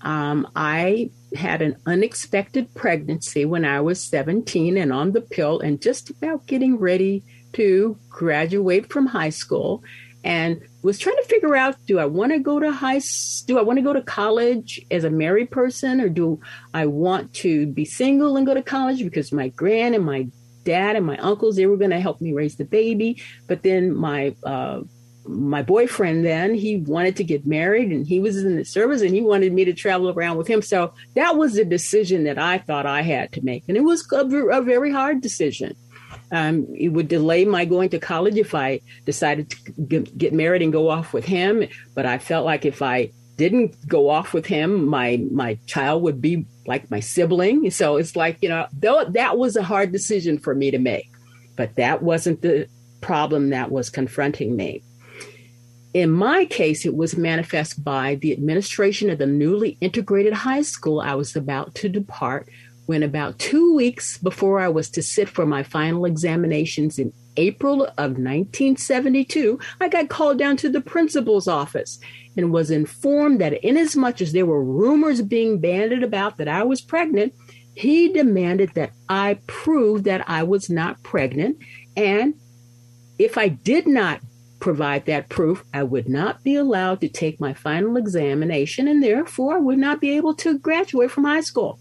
um, 0.00 0.48
I 0.56 1.10
had 1.34 1.62
an 1.62 1.76
unexpected 1.86 2.74
pregnancy 2.74 3.44
when 3.44 3.64
I 3.64 3.80
was 3.80 4.02
17 4.04 4.76
and 4.76 4.92
on 4.92 5.12
the 5.12 5.20
pill 5.20 5.60
and 5.60 5.80
just 5.80 6.10
about 6.10 6.46
getting 6.46 6.76
ready 6.76 7.22
to 7.52 7.98
graduate 8.08 8.92
from 8.92 9.06
high 9.06 9.30
school 9.30 9.82
and 10.22 10.60
was 10.82 10.98
trying 10.98 11.16
to 11.16 11.24
figure 11.24 11.56
out 11.56 11.76
do 11.86 11.98
I 11.98 12.04
want 12.04 12.32
to 12.32 12.38
go 12.38 12.60
to 12.60 12.70
high 12.70 13.00
do 13.46 13.58
I 13.58 13.62
want 13.62 13.78
to 13.78 13.82
go 13.82 13.92
to 13.92 14.02
college 14.02 14.80
as 14.90 15.04
a 15.04 15.10
married 15.10 15.50
person 15.50 16.00
or 16.00 16.08
do 16.08 16.40
I 16.74 16.86
want 16.86 17.32
to 17.34 17.66
be 17.66 17.84
single 17.84 18.36
and 18.36 18.46
go 18.46 18.54
to 18.54 18.62
college? 18.62 19.02
Because 19.02 19.32
my 19.32 19.48
grand 19.48 19.94
and 19.94 20.04
my 20.04 20.28
dad 20.64 20.96
and 20.96 21.06
my 21.06 21.16
uncles 21.18 21.56
they 21.56 21.66
were 21.66 21.78
going 21.78 21.90
to 21.90 22.00
help 22.00 22.20
me 22.20 22.32
raise 22.32 22.56
the 22.56 22.64
baby 22.66 23.22
but 23.46 23.62
then 23.62 23.94
my 23.94 24.34
uh, 24.44 24.80
my 25.30 25.62
boyfriend 25.62 26.24
then 26.24 26.54
he 26.54 26.78
wanted 26.78 27.16
to 27.16 27.24
get 27.24 27.46
married 27.46 27.90
and 27.90 28.06
he 28.06 28.20
was 28.20 28.36
in 28.36 28.56
the 28.56 28.64
service 28.64 29.00
and 29.02 29.14
he 29.14 29.20
wanted 29.20 29.52
me 29.52 29.64
to 29.64 29.72
travel 29.72 30.10
around 30.10 30.36
with 30.36 30.48
him. 30.48 30.60
So 30.60 30.92
that 31.14 31.36
was 31.36 31.56
a 31.56 31.64
decision 31.64 32.24
that 32.24 32.38
i 32.38 32.58
thought 32.58 32.86
i 32.86 33.02
had 33.02 33.32
to 33.32 33.44
make. 33.44 33.64
And 33.68 33.76
it 33.76 33.82
was 33.82 34.06
a, 34.12 34.24
a 34.24 34.62
very 34.62 34.92
hard 34.92 35.20
decision. 35.20 35.76
Um, 36.32 36.66
it 36.76 36.88
would 36.88 37.08
delay 37.08 37.44
my 37.44 37.64
going 37.64 37.90
to 37.90 37.98
college 37.98 38.36
if 38.36 38.54
i 38.54 38.80
decided 39.04 39.50
to 39.50 40.00
get 40.00 40.32
married 40.32 40.62
and 40.62 40.72
go 40.72 40.88
off 40.88 41.12
with 41.12 41.24
him. 41.24 41.64
But 41.94 42.06
i 42.06 42.18
felt 42.18 42.44
like 42.44 42.64
if 42.64 42.82
i 42.82 43.10
didn't 43.36 43.88
go 43.88 44.10
off 44.10 44.34
with 44.34 44.44
him 44.44 44.84
my 44.86 45.24
my 45.30 45.58
child 45.66 46.02
would 46.02 46.20
be 46.20 46.46
like 46.66 46.90
my 46.90 47.00
sibling. 47.00 47.70
So 47.70 47.96
it's 47.96 48.16
like 48.16 48.38
you 48.42 48.48
know 48.48 48.66
though 48.72 49.04
that 49.04 49.38
was 49.38 49.56
a 49.56 49.62
hard 49.62 49.92
decision 49.92 50.38
for 50.38 50.54
me 50.54 50.70
to 50.70 50.78
make. 50.78 51.08
But 51.56 51.76
that 51.76 52.02
wasn't 52.02 52.42
the 52.42 52.68
problem 53.00 53.50
that 53.50 53.70
was 53.70 53.90
confronting 53.90 54.56
me 54.56 54.82
in 55.92 56.10
my 56.10 56.44
case, 56.44 56.86
it 56.86 56.94
was 56.94 57.16
manifest 57.16 57.82
by 57.82 58.14
the 58.16 58.32
administration 58.32 59.10
of 59.10 59.18
the 59.18 59.26
newly 59.26 59.76
integrated 59.80 60.32
high 60.32 60.62
school 60.62 61.00
I 61.00 61.14
was 61.14 61.34
about 61.34 61.74
to 61.76 61.88
depart 61.88 62.48
when 62.86 63.02
about 63.02 63.38
two 63.38 63.74
weeks 63.74 64.18
before 64.18 64.60
I 64.60 64.68
was 64.68 64.90
to 64.90 65.02
sit 65.02 65.28
for 65.28 65.46
my 65.46 65.62
final 65.62 66.04
examinations 66.04 66.98
in 66.98 67.12
April 67.36 67.84
of 67.84 68.18
1972, 68.18 69.58
I 69.80 69.88
got 69.88 70.08
called 70.08 70.38
down 70.38 70.56
to 70.58 70.68
the 70.68 70.80
principal's 70.80 71.46
office 71.46 72.00
and 72.36 72.52
was 72.52 72.70
informed 72.70 73.40
that 73.40 73.64
inasmuch 73.64 74.20
as 74.20 74.32
there 74.32 74.46
were 74.46 74.64
rumors 74.64 75.22
being 75.22 75.60
bandied 75.60 76.02
about 76.02 76.36
that 76.38 76.48
I 76.48 76.64
was 76.64 76.80
pregnant, 76.80 77.32
he 77.74 78.12
demanded 78.12 78.72
that 78.74 78.90
I 79.08 79.38
prove 79.46 80.04
that 80.04 80.28
I 80.28 80.42
was 80.42 80.68
not 80.68 81.02
pregnant. 81.02 81.58
And 81.96 82.34
if 83.18 83.38
I 83.38 83.48
did 83.48 83.86
not 83.86 84.20
provide 84.60 85.06
that 85.06 85.28
proof, 85.28 85.64
I 85.74 85.82
would 85.82 86.08
not 86.08 86.44
be 86.44 86.54
allowed 86.54 87.00
to 87.00 87.08
take 87.08 87.40
my 87.40 87.54
final 87.54 87.96
examination 87.96 88.86
and 88.86 89.02
therefore 89.02 89.60
would 89.60 89.78
not 89.78 90.00
be 90.00 90.16
able 90.16 90.34
to 90.36 90.58
graduate 90.58 91.10
from 91.10 91.24
high 91.24 91.40
school. 91.40 91.80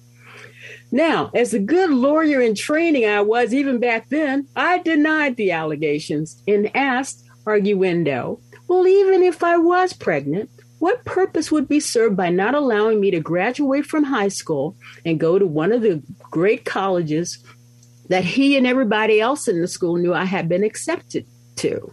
Now, 0.91 1.29
as 1.36 1.53
a 1.53 1.59
good 1.59 1.91
lawyer 1.91 2.41
in 2.41 2.55
training 2.55 3.05
I 3.05 3.21
was 3.21 3.53
even 3.53 3.79
back 3.79 4.09
then, 4.09 4.48
I 4.55 4.79
denied 4.79 5.36
the 5.36 5.51
allegations 5.51 6.41
and 6.48 6.75
asked, 6.75 7.25
arguendo, 7.45 8.39
well, 8.67 8.88
even 8.88 9.24
if 9.24 9.43
I 9.43 9.57
was 9.57 9.93
pregnant, 9.93 10.50
what 10.79 11.03
purpose 11.05 11.51
would 11.51 11.67
be 11.67 11.79
served 11.79 12.15
by 12.15 12.29
not 12.29 12.55
allowing 12.55 13.00
me 13.00 13.12
to 13.12 13.19
graduate 13.19 13.86
from 13.86 14.05
high 14.05 14.29
school 14.29 14.75
and 15.05 15.19
go 15.19 15.38
to 15.38 15.45
one 15.45 15.71
of 15.71 15.81
the 15.81 16.01
great 16.31 16.65
colleges 16.65 17.43
that 18.07 18.24
he 18.24 18.57
and 18.57 18.65
everybody 18.65 19.19
else 19.19 19.48
in 19.48 19.62
the 19.62 19.67
school 19.67 19.98
knew 19.98 20.13
I 20.13 20.25
had 20.25 20.48
been 20.50 20.63
accepted 20.63 21.25
to? 21.57 21.91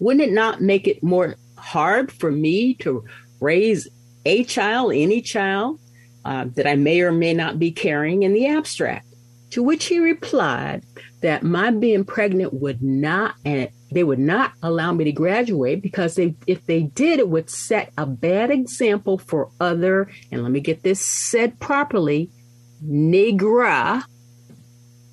Wouldn't 0.00 0.28
it 0.28 0.32
not 0.32 0.60
make 0.60 0.86
it 0.86 1.02
more 1.02 1.36
hard 1.56 2.12
for 2.12 2.30
me 2.30 2.74
to 2.74 3.04
raise 3.40 3.88
a 4.24 4.44
child, 4.44 4.92
any 4.94 5.20
child, 5.20 5.80
uh, 6.24 6.46
that 6.54 6.66
I 6.66 6.76
may 6.76 7.00
or 7.02 7.12
may 7.12 7.34
not 7.34 7.58
be 7.58 7.70
carrying 7.70 8.22
in 8.22 8.32
the 8.32 8.46
abstract. 8.46 9.06
To 9.50 9.62
which 9.62 9.86
he 9.86 9.98
replied 9.98 10.84
that 11.20 11.42
my 11.42 11.70
being 11.70 12.04
pregnant 12.04 12.54
would 12.54 12.82
not, 12.82 13.34
and 13.44 13.68
they 13.92 14.02
would 14.02 14.18
not 14.18 14.52
allow 14.62 14.92
me 14.92 15.04
to 15.04 15.12
graduate 15.12 15.82
because 15.82 16.16
they, 16.16 16.34
if 16.46 16.64
they 16.66 16.82
did, 16.82 17.20
it 17.20 17.28
would 17.28 17.48
set 17.48 17.92
a 17.96 18.06
bad 18.06 18.50
example 18.50 19.18
for 19.18 19.50
other, 19.60 20.10
and 20.32 20.42
let 20.42 20.50
me 20.50 20.60
get 20.60 20.82
this 20.82 21.00
said 21.00 21.60
properly, 21.60 22.30
negra, 22.82 24.04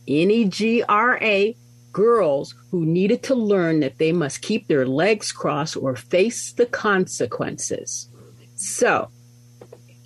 N 0.07 0.31
E 0.31 0.45
G 0.45 0.83
R 0.83 1.17
A, 1.21 1.55
girls 1.91 2.55
who 2.69 2.85
needed 2.85 3.23
to 3.23 3.35
learn 3.35 3.79
that 3.81 3.97
they 3.97 4.11
must 4.11 4.41
keep 4.41 4.67
their 4.67 4.85
legs 4.85 5.31
crossed 5.31 5.77
or 5.77 5.95
face 5.95 6.53
the 6.53 6.65
consequences. 6.65 8.09
So, 8.55 9.09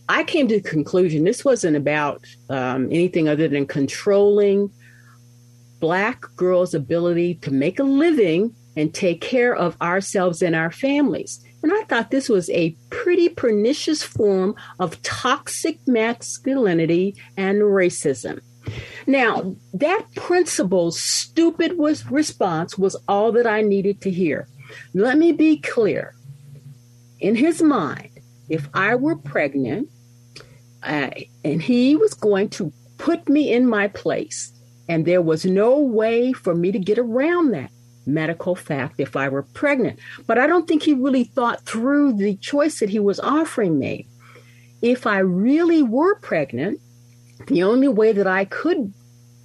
I 0.08 0.24
came 0.24 0.48
to 0.48 0.62
the 0.62 0.70
conclusion 0.70 1.24
this 1.24 1.44
wasn't 1.44 1.76
about 1.76 2.24
um, 2.50 2.86
anything 2.92 3.28
other 3.28 3.48
than 3.48 3.66
controlling 3.66 4.70
Black 5.80 6.24
girls' 6.36 6.74
ability 6.74 7.36
to 7.36 7.52
make 7.52 7.80
a 7.80 7.84
living 7.84 8.56
and 8.78 8.94
take 8.94 9.22
care 9.22 9.56
of 9.56 9.80
ourselves 9.82 10.42
and 10.42 10.56
our 10.56 10.72
families. 10.72 11.44
And 11.64 11.74
I 11.74 11.84
thought 11.86 12.12
this 12.12 12.30
was 12.30 12.50
a 12.52 12.76
pretty 12.92 13.30
pernicious 13.30 14.04
form 14.04 14.56
of 14.80 15.02
toxic 15.02 15.80
masculinity 15.88 17.16
and 17.38 17.62
racism. 17.62 18.42
Now, 19.08 19.56
that 19.74 20.06
principal's 20.16 21.00
stupid 21.00 21.78
was, 21.78 22.10
response 22.10 22.78
was 22.78 22.96
all 23.08 23.32
that 23.34 23.48
I 23.48 23.62
needed 23.62 24.02
to 24.02 24.12
hear. 24.12 24.48
Let 24.94 25.18
me 25.18 25.32
be 25.32 25.58
clear. 25.58 26.16
In 27.20 27.36
his 27.36 27.62
mind, 27.62 28.10
if 28.50 28.68
I 28.74 28.96
were 28.96 29.16
pregnant 29.16 29.90
uh, 30.86 31.10
and 31.44 31.62
he 31.62 31.96
was 31.96 32.14
going 32.14 32.50
to 32.50 32.72
put 32.98 33.28
me 33.28 33.52
in 33.52 33.68
my 33.68 33.88
place. 33.88 34.52
And 34.88 35.06
there 35.06 35.22
was 35.22 35.46
no 35.46 35.80
way 35.80 36.32
for 36.32 36.54
me 36.54 36.72
to 36.72 36.80
get 36.80 37.00
around 37.00 37.52
that 37.52 37.72
medical 38.06 38.56
fact 38.56 39.00
if 39.00 39.16
I 39.16 39.30
were 39.30 39.42
pregnant. 39.42 40.00
But 40.28 40.38
I 40.38 40.46
don't 40.46 40.68
think 40.68 40.84
he 40.84 40.94
really 40.94 41.24
thought 41.24 41.66
through 41.66 42.14
the 42.14 42.36
choice 42.36 42.80
that 42.80 42.90
he 42.90 43.00
was 43.00 43.20
offering 43.20 43.80
me. 43.80 44.08
If 44.84 45.08
I 45.08 45.20
really 45.20 45.82
were 45.82 46.16
pregnant, 46.20 46.80
the 47.48 47.64
only 47.64 47.88
way 47.88 48.12
that 48.12 48.28
I 48.28 48.46
could 48.46 48.94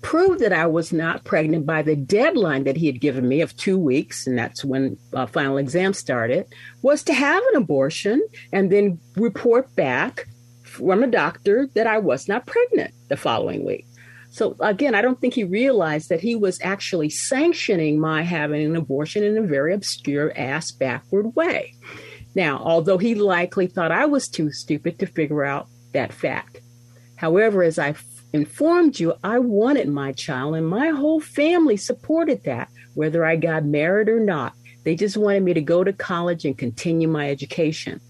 prove 0.02 0.38
that 0.38 0.52
I 0.52 0.66
was 0.66 0.92
not 0.92 1.24
pregnant 1.24 1.66
by 1.66 1.82
the 1.82 1.96
deadline 1.96 2.64
that 2.64 2.76
he 2.76 2.86
had 2.86 3.00
given 3.00 3.28
me 3.28 3.40
of 3.40 3.56
two 3.56 3.78
weeks, 3.78 4.26
and 4.26 4.38
that's 4.38 4.64
when 4.64 4.96
uh, 5.12 5.26
final 5.26 5.58
exam 5.58 5.92
started, 5.92 6.46
was 6.82 7.02
to 7.04 7.12
have 7.12 7.42
an 7.52 7.62
abortion 7.62 8.22
and 8.52 8.72
then 8.72 8.98
report 9.16 9.74
back 9.76 10.26
from 10.62 11.02
a 11.02 11.08
doctor 11.08 11.68
that 11.74 11.86
I 11.86 11.98
was 11.98 12.28
not 12.28 12.46
pregnant 12.46 12.94
the 13.08 13.16
following 13.16 13.64
week. 13.64 13.86
So 14.30 14.56
again, 14.60 14.94
I 14.94 15.02
don't 15.02 15.20
think 15.20 15.34
he 15.34 15.44
realized 15.44 16.08
that 16.08 16.20
he 16.20 16.36
was 16.36 16.60
actually 16.62 17.10
sanctioning 17.10 17.98
my 17.98 18.22
having 18.22 18.64
an 18.64 18.76
abortion 18.76 19.24
in 19.24 19.36
a 19.36 19.42
very 19.42 19.74
obscure 19.74 20.32
ass 20.38 20.70
backward 20.70 21.34
way. 21.34 21.74
Now, 22.36 22.58
although 22.58 22.98
he 22.98 23.16
likely 23.16 23.66
thought 23.66 23.90
I 23.90 24.06
was 24.06 24.28
too 24.28 24.52
stupid 24.52 25.00
to 25.00 25.06
figure 25.06 25.44
out 25.44 25.66
that 25.92 26.12
fact. 26.12 26.60
However, 27.20 27.62
as 27.62 27.78
I 27.78 27.94
informed 28.32 28.98
you, 28.98 29.12
I 29.22 29.40
wanted 29.40 29.90
my 29.90 30.12
child 30.12 30.54
and 30.54 30.66
my 30.66 30.88
whole 30.88 31.20
family 31.20 31.76
supported 31.76 32.44
that, 32.44 32.70
whether 32.94 33.26
I 33.26 33.36
got 33.36 33.66
married 33.66 34.08
or 34.08 34.20
not. 34.20 34.54
They 34.84 34.96
just 34.96 35.18
wanted 35.18 35.42
me 35.42 35.52
to 35.52 35.60
go 35.60 35.84
to 35.84 35.92
college 35.92 36.46
and 36.46 36.56
continue 36.56 37.08
my 37.08 37.28
education. 37.28 38.00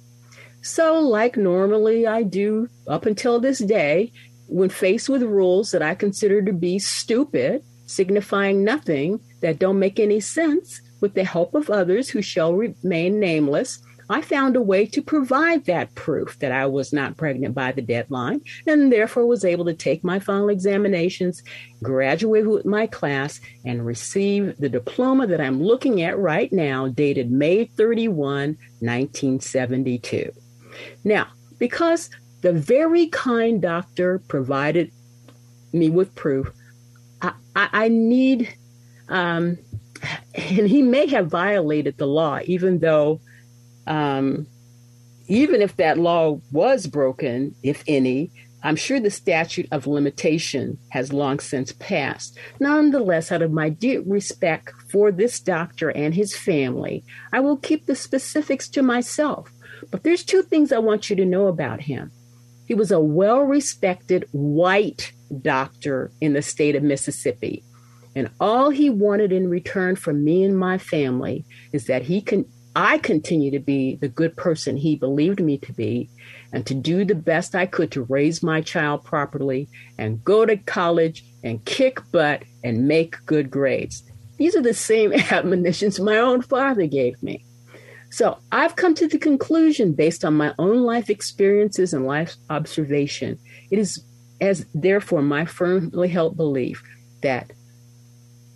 So, 0.62 1.00
like 1.00 1.36
normally 1.36 2.06
I 2.06 2.22
do 2.22 2.68
up 2.86 3.04
until 3.04 3.40
this 3.40 3.58
day, 3.58 4.12
when 4.46 4.68
faced 4.68 5.08
with 5.08 5.22
rules 5.24 5.72
that 5.72 5.82
I 5.82 5.96
consider 5.96 6.40
to 6.42 6.52
be 6.52 6.78
stupid, 6.78 7.64
signifying 7.86 8.62
nothing, 8.62 9.18
that 9.40 9.58
don't 9.58 9.80
make 9.80 9.98
any 9.98 10.20
sense, 10.20 10.80
with 11.00 11.14
the 11.14 11.24
help 11.24 11.54
of 11.54 11.68
others 11.68 12.08
who 12.08 12.22
shall 12.22 12.54
remain 12.54 13.18
nameless, 13.18 13.82
I 14.10 14.22
found 14.22 14.56
a 14.56 14.60
way 14.60 14.86
to 14.86 15.02
provide 15.02 15.66
that 15.66 15.94
proof 15.94 16.36
that 16.40 16.50
I 16.50 16.66
was 16.66 16.92
not 16.92 17.16
pregnant 17.16 17.54
by 17.54 17.70
the 17.70 17.80
deadline 17.80 18.40
and 18.66 18.92
therefore 18.92 19.24
was 19.24 19.44
able 19.44 19.64
to 19.66 19.72
take 19.72 20.02
my 20.02 20.18
final 20.18 20.48
examinations, 20.48 21.44
graduate 21.80 22.44
with 22.44 22.66
my 22.66 22.88
class, 22.88 23.40
and 23.64 23.86
receive 23.86 24.56
the 24.58 24.68
diploma 24.68 25.28
that 25.28 25.40
I'm 25.40 25.62
looking 25.62 26.02
at 26.02 26.18
right 26.18 26.52
now, 26.52 26.88
dated 26.88 27.30
May 27.30 27.66
31, 27.66 28.58
1972. 28.80 30.32
Now, 31.04 31.28
because 31.60 32.10
the 32.40 32.52
very 32.52 33.06
kind 33.06 33.62
doctor 33.62 34.18
provided 34.26 34.90
me 35.72 35.88
with 35.88 36.12
proof, 36.16 36.50
I, 37.22 37.32
I, 37.54 37.68
I 37.72 37.88
need, 37.88 38.52
um, 39.08 39.56
and 40.34 40.68
he 40.68 40.82
may 40.82 41.06
have 41.06 41.28
violated 41.28 41.96
the 41.96 42.06
law, 42.06 42.40
even 42.44 42.80
though, 42.80 43.20
um, 43.90 44.46
even 45.26 45.60
if 45.60 45.76
that 45.76 45.98
law 45.98 46.40
was 46.52 46.86
broken, 46.86 47.54
if 47.62 47.82
any, 47.86 48.30
I'm 48.62 48.76
sure 48.76 49.00
the 49.00 49.10
statute 49.10 49.66
of 49.72 49.86
limitation 49.86 50.78
has 50.90 51.12
long 51.12 51.40
since 51.40 51.72
passed. 51.72 52.38
Nonetheless, 52.60 53.32
out 53.32 53.42
of 53.42 53.52
my 53.52 53.68
deep 53.68 54.02
respect 54.06 54.72
for 54.90 55.10
this 55.10 55.40
doctor 55.40 55.90
and 55.90 56.14
his 56.14 56.36
family, 56.36 57.04
I 57.32 57.40
will 57.40 57.56
keep 57.56 57.86
the 57.86 57.96
specifics 57.96 58.68
to 58.70 58.82
myself. 58.82 59.50
But 59.90 60.04
there's 60.04 60.24
two 60.24 60.42
things 60.42 60.72
I 60.72 60.78
want 60.78 61.10
you 61.10 61.16
to 61.16 61.24
know 61.24 61.48
about 61.48 61.80
him. 61.80 62.12
He 62.66 62.74
was 62.74 62.92
a 62.92 63.00
well 63.00 63.40
respected 63.40 64.28
white 64.30 65.12
doctor 65.42 66.12
in 66.20 66.34
the 66.34 66.42
state 66.42 66.76
of 66.76 66.84
Mississippi. 66.84 67.64
And 68.14 68.30
all 68.38 68.70
he 68.70 68.90
wanted 68.90 69.32
in 69.32 69.48
return 69.48 69.96
from 69.96 70.22
me 70.22 70.44
and 70.44 70.56
my 70.56 70.78
family 70.78 71.44
is 71.72 71.86
that 71.86 72.02
he 72.02 72.20
can 72.20 72.44
I 72.76 72.98
continue 72.98 73.50
to 73.50 73.58
be 73.58 73.96
the 73.96 74.08
good 74.08 74.36
person 74.36 74.76
he 74.76 74.96
believed 74.96 75.40
me 75.40 75.58
to 75.58 75.72
be 75.72 76.08
and 76.52 76.64
to 76.66 76.74
do 76.74 77.04
the 77.04 77.14
best 77.14 77.54
I 77.54 77.66
could 77.66 77.90
to 77.92 78.02
raise 78.02 78.42
my 78.42 78.60
child 78.60 79.04
properly 79.04 79.68
and 79.98 80.22
go 80.22 80.46
to 80.46 80.56
college 80.56 81.24
and 81.42 81.64
kick 81.64 82.00
butt 82.12 82.44
and 82.62 82.86
make 82.86 83.16
good 83.26 83.50
grades. 83.50 84.02
These 84.36 84.54
are 84.56 84.62
the 84.62 84.74
same 84.74 85.12
admonitions 85.30 85.98
my 85.98 86.18
own 86.18 86.42
father 86.42 86.86
gave 86.86 87.20
me. 87.22 87.44
So 88.10 88.38
I've 88.50 88.76
come 88.76 88.94
to 88.96 89.06
the 89.06 89.18
conclusion, 89.18 89.92
based 89.92 90.24
on 90.24 90.34
my 90.34 90.52
own 90.58 90.82
life 90.82 91.10
experiences 91.10 91.92
and 91.92 92.06
life 92.06 92.34
observation, 92.50 93.38
it 93.70 93.78
is 93.78 94.04
as 94.40 94.66
therefore 94.74 95.22
my 95.22 95.44
firmly 95.44 96.08
held 96.08 96.36
belief 96.36 96.82
that 97.22 97.52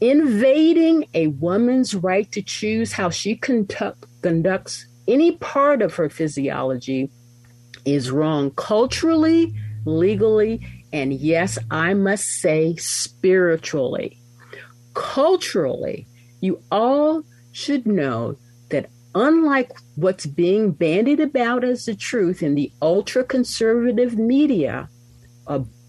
invading 0.01 1.07
a 1.15 1.29
woman's 1.29 1.95
right 1.95 2.31
to 2.33 2.43
choose 2.43 2.93
how 2.93 3.11
she 3.11 3.37
conduct, 3.37 4.05
conducts 4.23 4.87
any 5.07 5.33
part 5.33 5.83
of 5.83 5.95
her 5.95 6.09
physiology 6.09 7.11
is 7.85 8.11
wrong 8.11 8.51
culturally, 8.53 9.55
legally, 9.85 10.67
and 10.93 11.13
yes, 11.13 11.59
I 11.71 11.95
must 11.95 12.25
say 12.25 12.77
spiritually. 12.77 14.19
Culturally, 14.95 16.07
you 16.41 16.63
all 16.71 17.23
should 17.53 17.87
know 17.87 18.37
that 18.71 18.91
unlike 19.15 19.71
what's 19.97 20.27
being 20.27 20.73
bandied 20.73 21.21
about 21.21 21.65
as 21.65 21.85
the 21.85 21.95
truth 21.95 22.43
in 22.43 22.55
the 22.55 22.73
ultra 22.81 23.25
conservative 23.25 24.17
media, 24.17 24.89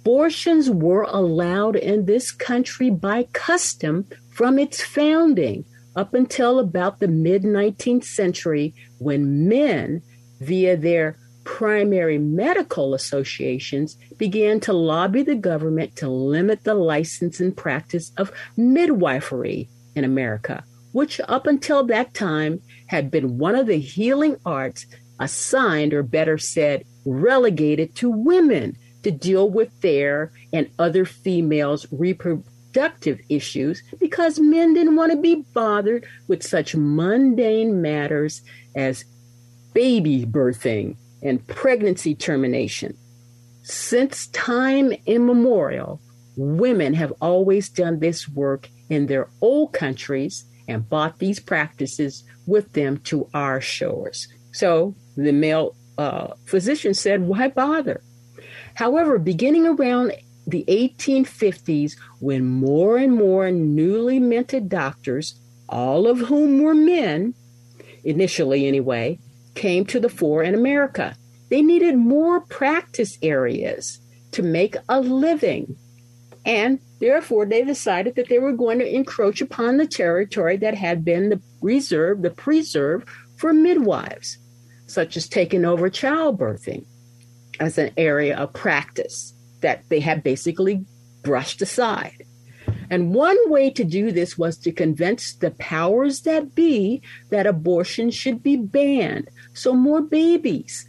abortions 0.05 0.69
were 0.69 1.01
allowed 1.09 1.75
in 1.75 2.05
this 2.05 2.31
country 2.31 2.91
by 2.91 3.23
custom 3.33 4.05
from 4.29 4.59
its 4.59 4.83
founding 4.83 5.65
up 5.95 6.13
until 6.13 6.59
about 6.59 6.99
the 6.99 7.07
mid 7.07 7.41
19th 7.41 8.03
century 8.03 8.71
when 8.99 9.49
men, 9.49 10.03
via 10.41 10.77
their 10.77 11.17
primary 11.43 12.19
medical 12.19 12.93
associations, 12.93 13.97
began 14.17 14.59
to 14.59 14.73
lobby 14.73 15.23
the 15.23 15.33
government 15.33 15.95
to 15.95 16.07
limit 16.07 16.63
the 16.63 16.75
license 16.75 17.39
and 17.39 17.57
practice 17.57 18.11
of 18.17 18.31
midwifery 18.55 19.67
in 19.95 20.03
America, 20.03 20.63
which 20.91 21.19
up 21.27 21.47
until 21.47 21.83
that 21.83 22.13
time 22.13 22.61
had 22.89 23.09
been 23.09 23.39
one 23.39 23.55
of 23.55 23.65
the 23.65 23.79
healing 23.79 24.35
arts 24.45 24.85
assigned, 25.19 25.95
or 25.95 26.03
better 26.03 26.37
said, 26.37 26.83
relegated 27.05 27.95
to 27.95 28.07
women 28.11 28.77
to 29.05 29.11
deal 29.11 29.47
with 29.47 29.69
their 29.81 30.31
and 30.51 30.67
other 30.79 31.05
females' 31.05 31.85
reproductive 31.91 33.19
issues 33.29 33.83
because 33.99 34.39
men 34.39 34.73
didn't 34.73 34.95
want 34.95 35.11
to 35.11 35.21
be 35.21 35.45
bothered 35.53 36.07
with 36.27 36.41
such 36.41 36.75
mundane 36.75 37.83
matters 37.83 38.41
as 38.75 39.05
baby 39.75 40.25
birthing 40.25 40.95
and 41.21 41.45
pregnancy 41.45 42.15
termination. 42.15 42.97
Since 43.61 44.25
time 44.27 44.91
immemorial, 45.05 46.01
women 46.35 46.95
have 46.95 47.13
always 47.21 47.69
done 47.69 47.99
this 47.99 48.27
work 48.27 48.69
in 48.89 49.05
their 49.05 49.29
old 49.39 49.71
countries 49.71 50.45
and 50.67 50.89
brought 50.89 51.19
these 51.19 51.39
practices 51.39 52.23
with 52.47 52.73
them 52.73 52.97
to 53.01 53.29
our 53.35 53.61
shores. 53.61 54.27
So 54.51 54.95
the 55.15 55.31
male 55.31 55.75
uh, 55.95 56.33
physician 56.45 56.95
said, 56.95 57.21
Why 57.21 57.49
bother? 57.49 58.01
However, 58.75 59.17
beginning 59.17 59.65
around 59.65 60.11
the 60.45 60.65
1850s, 60.67 61.95
when 62.19 62.45
more 62.45 62.97
and 62.97 63.13
more 63.13 63.49
newly 63.49 64.19
minted 64.19 64.69
doctors, 64.69 65.35
all 65.67 66.07
of 66.07 66.19
whom 66.19 66.61
were 66.61 66.75
men, 66.75 67.33
initially 68.03 68.67
anyway, 68.67 69.17
came 69.55 69.85
to 69.85 69.99
the 69.99 70.09
fore 70.09 70.43
in 70.43 70.53
America. 70.53 71.15
They 71.49 71.61
needed 71.61 71.97
more 71.97 72.41
practice 72.41 73.17
areas 73.21 73.99
to 74.31 74.43
make 74.43 74.75
a 74.89 74.99
living. 74.99 75.77
And 76.45 76.79
therefore, 76.99 77.45
they 77.45 77.63
decided 77.63 78.15
that 78.15 78.27
they 78.27 78.39
were 78.39 78.51
going 78.51 78.79
to 78.79 78.95
encroach 78.95 79.41
upon 79.41 79.77
the 79.77 79.87
territory 79.87 80.57
that 80.57 80.75
had 80.75 81.05
been 81.05 81.29
the 81.29 81.41
reserve, 81.61 82.21
the 82.21 82.29
preserve 82.29 83.05
for 83.37 83.53
midwives, 83.53 84.37
such 84.85 85.15
as 85.15 85.29
taking 85.29 85.63
over 85.63 85.89
childbirthing 85.89 86.85
as 87.59 87.77
an 87.77 87.91
area 87.97 88.37
of 88.37 88.53
practice 88.53 89.33
that 89.61 89.83
they 89.89 89.99
had 89.99 90.23
basically 90.23 90.85
brushed 91.23 91.61
aside. 91.61 92.23
And 92.89 93.13
one 93.13 93.37
way 93.49 93.71
to 93.71 93.83
do 93.83 94.11
this 94.11 94.37
was 94.37 94.57
to 94.59 94.71
convince 94.71 95.33
the 95.33 95.51
powers 95.51 96.21
that 96.21 96.53
be 96.53 97.01
that 97.29 97.47
abortion 97.47 98.11
should 98.11 98.43
be 98.43 98.55
banned 98.55 99.29
so 99.53 99.73
more 99.73 100.01
babies 100.01 100.87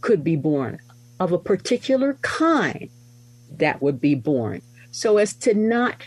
could 0.00 0.22
be 0.22 0.36
born 0.36 0.78
of 1.18 1.32
a 1.32 1.38
particular 1.38 2.14
kind 2.22 2.90
that 3.50 3.80
would 3.80 4.00
be 4.00 4.14
born 4.14 4.60
so 4.90 5.16
as 5.16 5.32
to 5.34 5.54
not 5.54 6.06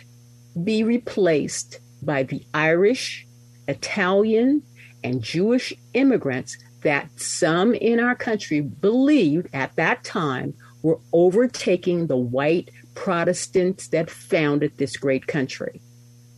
be 0.63 0.83
replaced 0.83 1.79
by 2.01 2.23
the 2.23 2.45
Irish, 2.53 3.25
Italian, 3.67 4.61
and 5.03 5.23
Jewish 5.23 5.73
immigrants 5.93 6.57
that 6.85 7.09
some 7.19 7.73
in 7.73 7.99
our 7.99 8.13
country 8.13 8.61
believed 8.61 9.49
at 9.53 9.75
that 9.75 10.03
time 10.03 10.53
were 10.83 10.99
overtaking 11.11 12.05
the 12.05 12.15
white 12.15 12.69
Protestants 12.93 13.87
that 13.89 14.09
founded 14.09 14.77
this 14.77 14.95
great 14.95 15.25
country. 15.27 15.81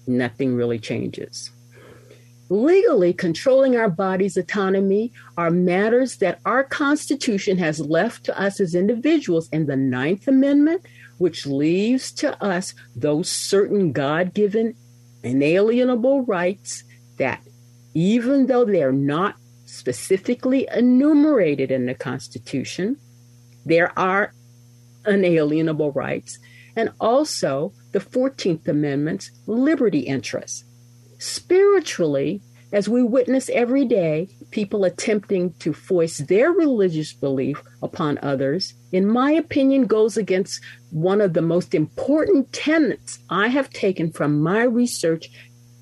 Nothing 0.08 0.56
really 0.56 0.80
changes. 0.80 1.52
Legally, 2.50 3.14
controlling 3.14 3.76
our 3.76 3.90
body's 3.90 4.38
autonomy 4.38 5.12
are 5.38 5.52
matters 5.52 6.18
that 6.18 6.40
our 6.46 6.64
Constitution 6.64 7.58
has 7.58 7.82
left 7.82 8.24
to 8.24 8.40
us 8.40 8.62
as 8.62 8.74
individuals 8.74 9.50
in 9.52 9.66
the 9.66 9.76
Ninth 9.76 10.30
Amendment, 10.30 10.82
which 11.18 11.46
leaves 11.46 12.12
to 12.14 12.42
us 12.42 12.74
those 12.96 13.30
certain 13.30 13.92
God 13.92 14.34
given, 14.34 14.76
inalienable 15.24 16.22
rights 16.22 16.86
that, 17.18 17.44
even 17.94 18.48
though 18.48 18.64
they 18.64 18.82
are 18.82 18.94
not 18.94 19.36
specifically 19.68 20.68
enumerated 20.74 21.72
in 21.72 21.86
the 21.86 21.94
Constitution, 21.94 22.98
there 23.66 23.92
are 23.98 24.34
unalienable 25.06 25.92
rights, 25.92 26.40
and 26.76 26.90
also 27.00 27.74
the 27.92 28.00
14th 28.00 28.68
Amendment's 28.68 29.32
liberty 29.46 30.00
interests. 30.00 30.64
Spiritually, 31.20 32.42
as 32.72 32.90
we 32.90 33.02
witness 33.02 33.50
every 33.50 33.86
day 33.86 34.28
people 34.52 34.84
attempting 34.84 35.54
to 35.60 35.74
voice 35.74 36.18
their 36.20 36.52
religious 36.52 37.14
belief 37.14 37.62
upon 37.82 38.20
others, 38.22 38.74
in 38.92 39.08
my 39.08 39.32
opinion, 39.32 39.86
goes 39.86 40.18
against 40.18 40.62
one 40.92 41.22
of 41.22 41.34
the 41.34 41.42
most 41.42 41.74
important 41.74 42.52
tenets 42.54 43.20
I 43.30 43.48
have 43.48 43.70
taken 43.70 44.12
from 44.12 44.42
my 44.42 44.64
research 44.64 45.30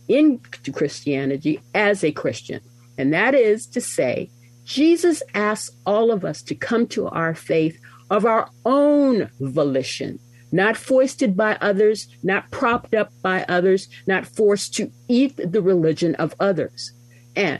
into 0.07 0.71
Christianity 0.71 1.59
as 1.73 2.03
a 2.03 2.11
Christian. 2.11 2.61
And 2.97 3.13
that 3.13 3.34
is 3.36 3.67
to 3.67 3.81
say, 3.81 4.29
Jesus 4.63 5.21
asks 5.34 5.75
all 5.86 6.12
of 6.12 6.25
us 6.25 6.41
to 6.43 6.55
come 6.55 6.88
to 6.88 7.08
our 7.08 7.36
faith 7.36 7.79
of 8.10 8.25
our 8.25 8.49
own 8.65 9.29
volition, 9.39 10.19
not 10.51 10.77
foisted 10.77 11.36
by 11.36 11.58
others, 11.62 12.08
not 12.23 12.49
propped 12.51 12.93
up 12.93 13.12
by 13.21 13.45
others, 13.47 13.88
not 14.08 14.25
forced 14.25 14.73
to 14.75 14.91
eat 15.08 15.36
the 15.38 15.62
religion 15.62 16.15
of 16.15 16.34
others. 16.39 16.93
And 17.36 17.60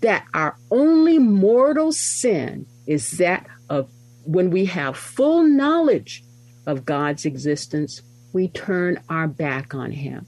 that 0.00 0.26
our 0.34 0.56
only 0.70 1.18
mortal 1.18 1.92
sin 1.92 2.66
is 2.86 3.12
that 3.12 3.46
of 3.68 3.88
when 4.24 4.50
we 4.50 4.64
have 4.66 4.96
full 4.96 5.42
knowledge 5.44 6.22
of 6.66 6.84
God's 6.84 7.24
existence, 7.24 8.02
we 8.32 8.48
turn 8.48 9.02
our 9.08 9.26
back 9.28 9.74
on 9.74 9.90
Him. 9.92 10.26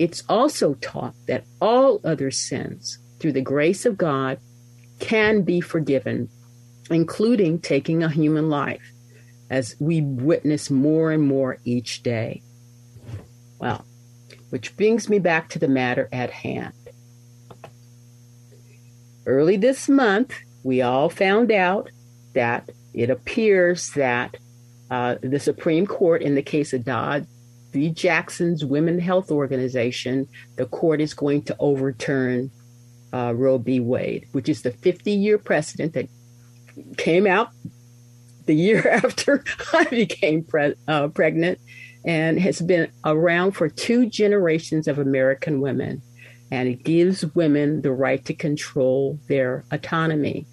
It's 0.00 0.24
also 0.30 0.74
taught 0.80 1.14
that 1.26 1.44
all 1.60 2.00
other 2.04 2.30
sins, 2.30 2.96
through 3.18 3.32
the 3.32 3.42
grace 3.42 3.84
of 3.84 3.98
God, 3.98 4.38
can 4.98 5.42
be 5.42 5.60
forgiven 5.60 6.30
including 6.90 7.60
taking 7.60 8.02
a 8.02 8.08
human 8.08 8.48
life, 8.48 8.92
as 9.50 9.76
we 9.78 10.00
witness 10.00 10.70
more 10.70 11.12
and 11.12 11.22
more 11.22 11.58
each 11.64 12.02
day. 12.02 12.42
Well, 13.58 13.84
which 14.48 14.74
brings 14.76 15.08
me 15.08 15.18
back 15.18 15.50
to 15.50 15.58
the 15.58 15.68
matter 15.68 16.08
at 16.10 16.30
hand. 16.30 16.72
Early 19.26 19.58
this 19.58 19.86
month, 19.86 20.34
we 20.64 20.82
all 20.82 21.10
found 21.10 21.52
out 21.52 21.90
that 22.34 22.70
it 22.94 23.10
appears 23.10 23.90
that 23.90 24.36
uh, 24.90 25.16
the 25.22 25.38
Supreme 25.38 25.86
Court, 25.86 26.22
in 26.22 26.34
the 26.34 26.42
case 26.42 26.72
of 26.72 26.84
Dobbs 26.84 27.26
v. 27.72 27.90
Jackson's 27.90 28.64
Women 28.64 28.98
Health 28.98 29.30
Organization, 29.30 30.28
the 30.56 30.66
court 30.66 31.00
is 31.00 31.14
going 31.14 31.42
to 31.42 31.56
overturn 31.58 32.50
uh, 33.12 33.32
Roe 33.34 33.58
v. 33.58 33.80
Wade, 33.80 34.28
which 34.32 34.48
is 34.48 34.62
the 34.62 34.70
50 34.70 35.12
year 35.12 35.38
precedent 35.38 35.94
that 35.94 36.08
came 36.96 37.26
out 37.26 37.50
the 38.46 38.54
year 38.54 38.88
after 39.04 39.44
I 39.72 39.84
became 39.84 40.44
pre- 40.44 40.74
uh, 40.88 41.08
pregnant 41.08 41.58
and 42.04 42.40
has 42.40 42.60
been 42.60 42.90
around 43.04 43.52
for 43.52 43.68
two 43.68 44.06
generations 44.06 44.88
of 44.88 44.98
American 44.98 45.60
women. 45.60 46.02
And 46.50 46.68
it 46.68 46.82
gives 46.82 47.24
women 47.34 47.82
the 47.82 47.92
right 47.92 48.24
to 48.24 48.34
control 48.34 49.20
their 49.28 49.64
autonomy. 49.70 50.46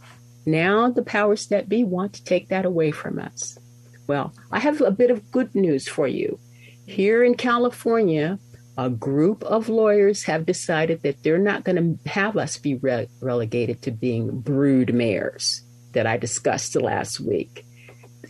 Now, 0.45 0.91
the 0.91 1.01
powers 1.01 1.47
that 1.47 1.67
be 1.67 1.83
want 1.83 2.13
to 2.13 2.23
take 2.23 2.49
that 2.49 2.65
away 2.65 2.91
from 2.91 3.17
us. 3.17 3.57
Well, 4.05 4.33
I 4.51 4.59
have 4.59 4.79
a 4.81 4.91
bit 4.91 5.09
of 5.09 5.31
good 5.31 5.55
news 5.55 5.87
for 5.87 6.07
you. 6.07 6.39
Here 6.87 7.21
in 7.21 7.35
California, 7.35 8.39
a 8.77 8.89
group 8.89 9.43
of 9.43 9.67
lawyers 9.67 10.23
have 10.23 10.45
decided 10.45 11.03
that 11.03 11.21
they're 11.21 11.37
not 11.37 11.65
going 11.65 11.75
to 11.75 12.09
have 12.09 12.37
us 12.37 12.57
be 12.57 12.75
re- 12.75 13.09
relegated 13.19 13.81
to 13.81 13.91
being 13.91 14.39
brood 14.39 14.93
mares 14.93 15.63
that 15.91 16.07
I 16.07 16.15
discussed 16.15 16.77
last 16.77 17.19
week. 17.19 17.65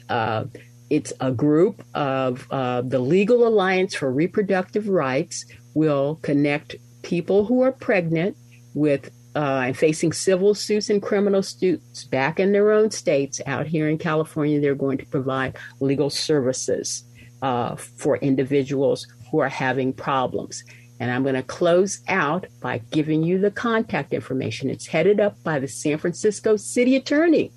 Uh, 0.09 0.45
it's 0.89 1.13
a 1.19 1.31
group 1.31 1.83
of 1.93 2.47
uh, 2.49 2.81
the 2.81 2.97
Legal 2.97 3.47
Alliance 3.47 3.93
for 3.93 4.11
Reproductive 4.11 4.87
Rights 4.89 5.45
will 5.75 6.15
connect 6.23 6.77
people 7.03 7.45
who 7.45 7.61
are 7.61 7.71
pregnant 7.71 8.35
with 8.73 9.11
uh, 9.35 9.65
and 9.67 9.77
facing 9.77 10.11
civil 10.11 10.55
suits 10.55 10.89
and 10.89 10.99
criminal 10.99 11.43
suits 11.43 12.05
back 12.05 12.39
in 12.39 12.53
their 12.53 12.71
own 12.71 12.89
states. 12.89 13.39
Out 13.45 13.67
here 13.67 13.87
in 13.87 13.99
California, 13.99 14.59
they're 14.59 14.73
going 14.73 14.97
to 14.97 15.05
provide 15.05 15.55
legal 15.79 16.09
services 16.09 17.03
uh, 17.41 17.75
for 17.75 18.17
individuals 18.17 19.07
who 19.31 19.39
are 19.39 19.49
having 19.49 19.93
problems. 19.93 20.63
And 20.99 21.11
I'm 21.11 21.23
going 21.23 21.35
to 21.35 21.43
close 21.43 22.01
out 22.07 22.47
by 22.61 22.79
giving 22.91 23.23
you 23.23 23.37
the 23.39 23.51
contact 23.51 24.13
information. 24.13 24.69
It's 24.69 24.87
headed 24.87 25.19
up 25.19 25.41
by 25.43 25.59
the 25.59 25.67
San 25.67 25.97
Francisco 25.97 26.55
City 26.55 26.95
Attorney. 26.95 27.51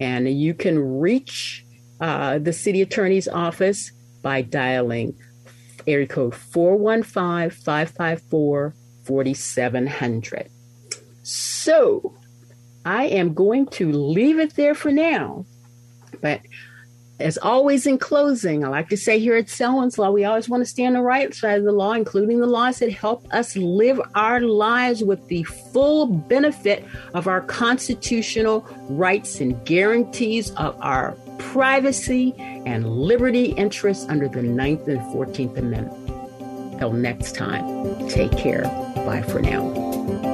And 0.00 0.28
you 0.28 0.54
can 0.54 0.78
reach 0.78 1.64
uh, 2.00 2.38
the 2.38 2.52
city 2.52 2.80
attorney's 2.82 3.28
office 3.28 3.92
by 4.22 4.42
dialing 4.42 5.14
area 5.86 6.06
code 6.06 6.34
415 6.34 7.50
554 7.50 8.74
4700. 9.04 10.50
So 11.22 12.16
I 12.84 13.04
am 13.06 13.34
going 13.34 13.66
to 13.68 13.92
leave 13.92 14.38
it 14.38 14.56
there 14.56 14.74
for 14.74 14.90
now. 14.90 15.46
But 16.20 16.40
as 17.24 17.38
always, 17.38 17.86
in 17.86 17.96
closing, 17.96 18.64
I 18.64 18.68
like 18.68 18.90
to 18.90 18.98
say 18.98 19.18
here 19.18 19.34
at 19.34 19.48
Selwyn's 19.48 19.98
Law, 19.98 20.10
we 20.10 20.24
always 20.24 20.46
want 20.46 20.60
to 20.60 20.66
stay 20.66 20.84
on 20.84 20.92
the 20.92 21.00
right 21.00 21.34
side 21.34 21.58
of 21.58 21.64
the 21.64 21.72
law, 21.72 21.92
including 21.92 22.38
the 22.38 22.46
laws 22.46 22.80
that 22.80 22.92
help 22.92 23.26
us 23.32 23.56
live 23.56 23.98
our 24.14 24.40
lives 24.42 25.02
with 25.02 25.26
the 25.28 25.42
full 25.44 26.06
benefit 26.06 26.84
of 27.14 27.26
our 27.26 27.40
constitutional 27.40 28.60
rights 28.90 29.40
and 29.40 29.64
guarantees 29.64 30.50
of 30.56 30.76
our 30.82 31.16
privacy 31.38 32.34
and 32.38 32.86
liberty 32.86 33.52
interests 33.52 34.06
under 34.10 34.28
the 34.28 34.42
Ninth 34.42 34.86
and 34.86 35.00
14th 35.00 35.56
Amendment. 35.56 36.78
Till 36.78 36.92
next 36.92 37.34
time, 37.34 38.06
take 38.10 38.32
care. 38.32 38.64
Bye 39.06 39.22
for 39.22 39.40
now. 39.40 40.33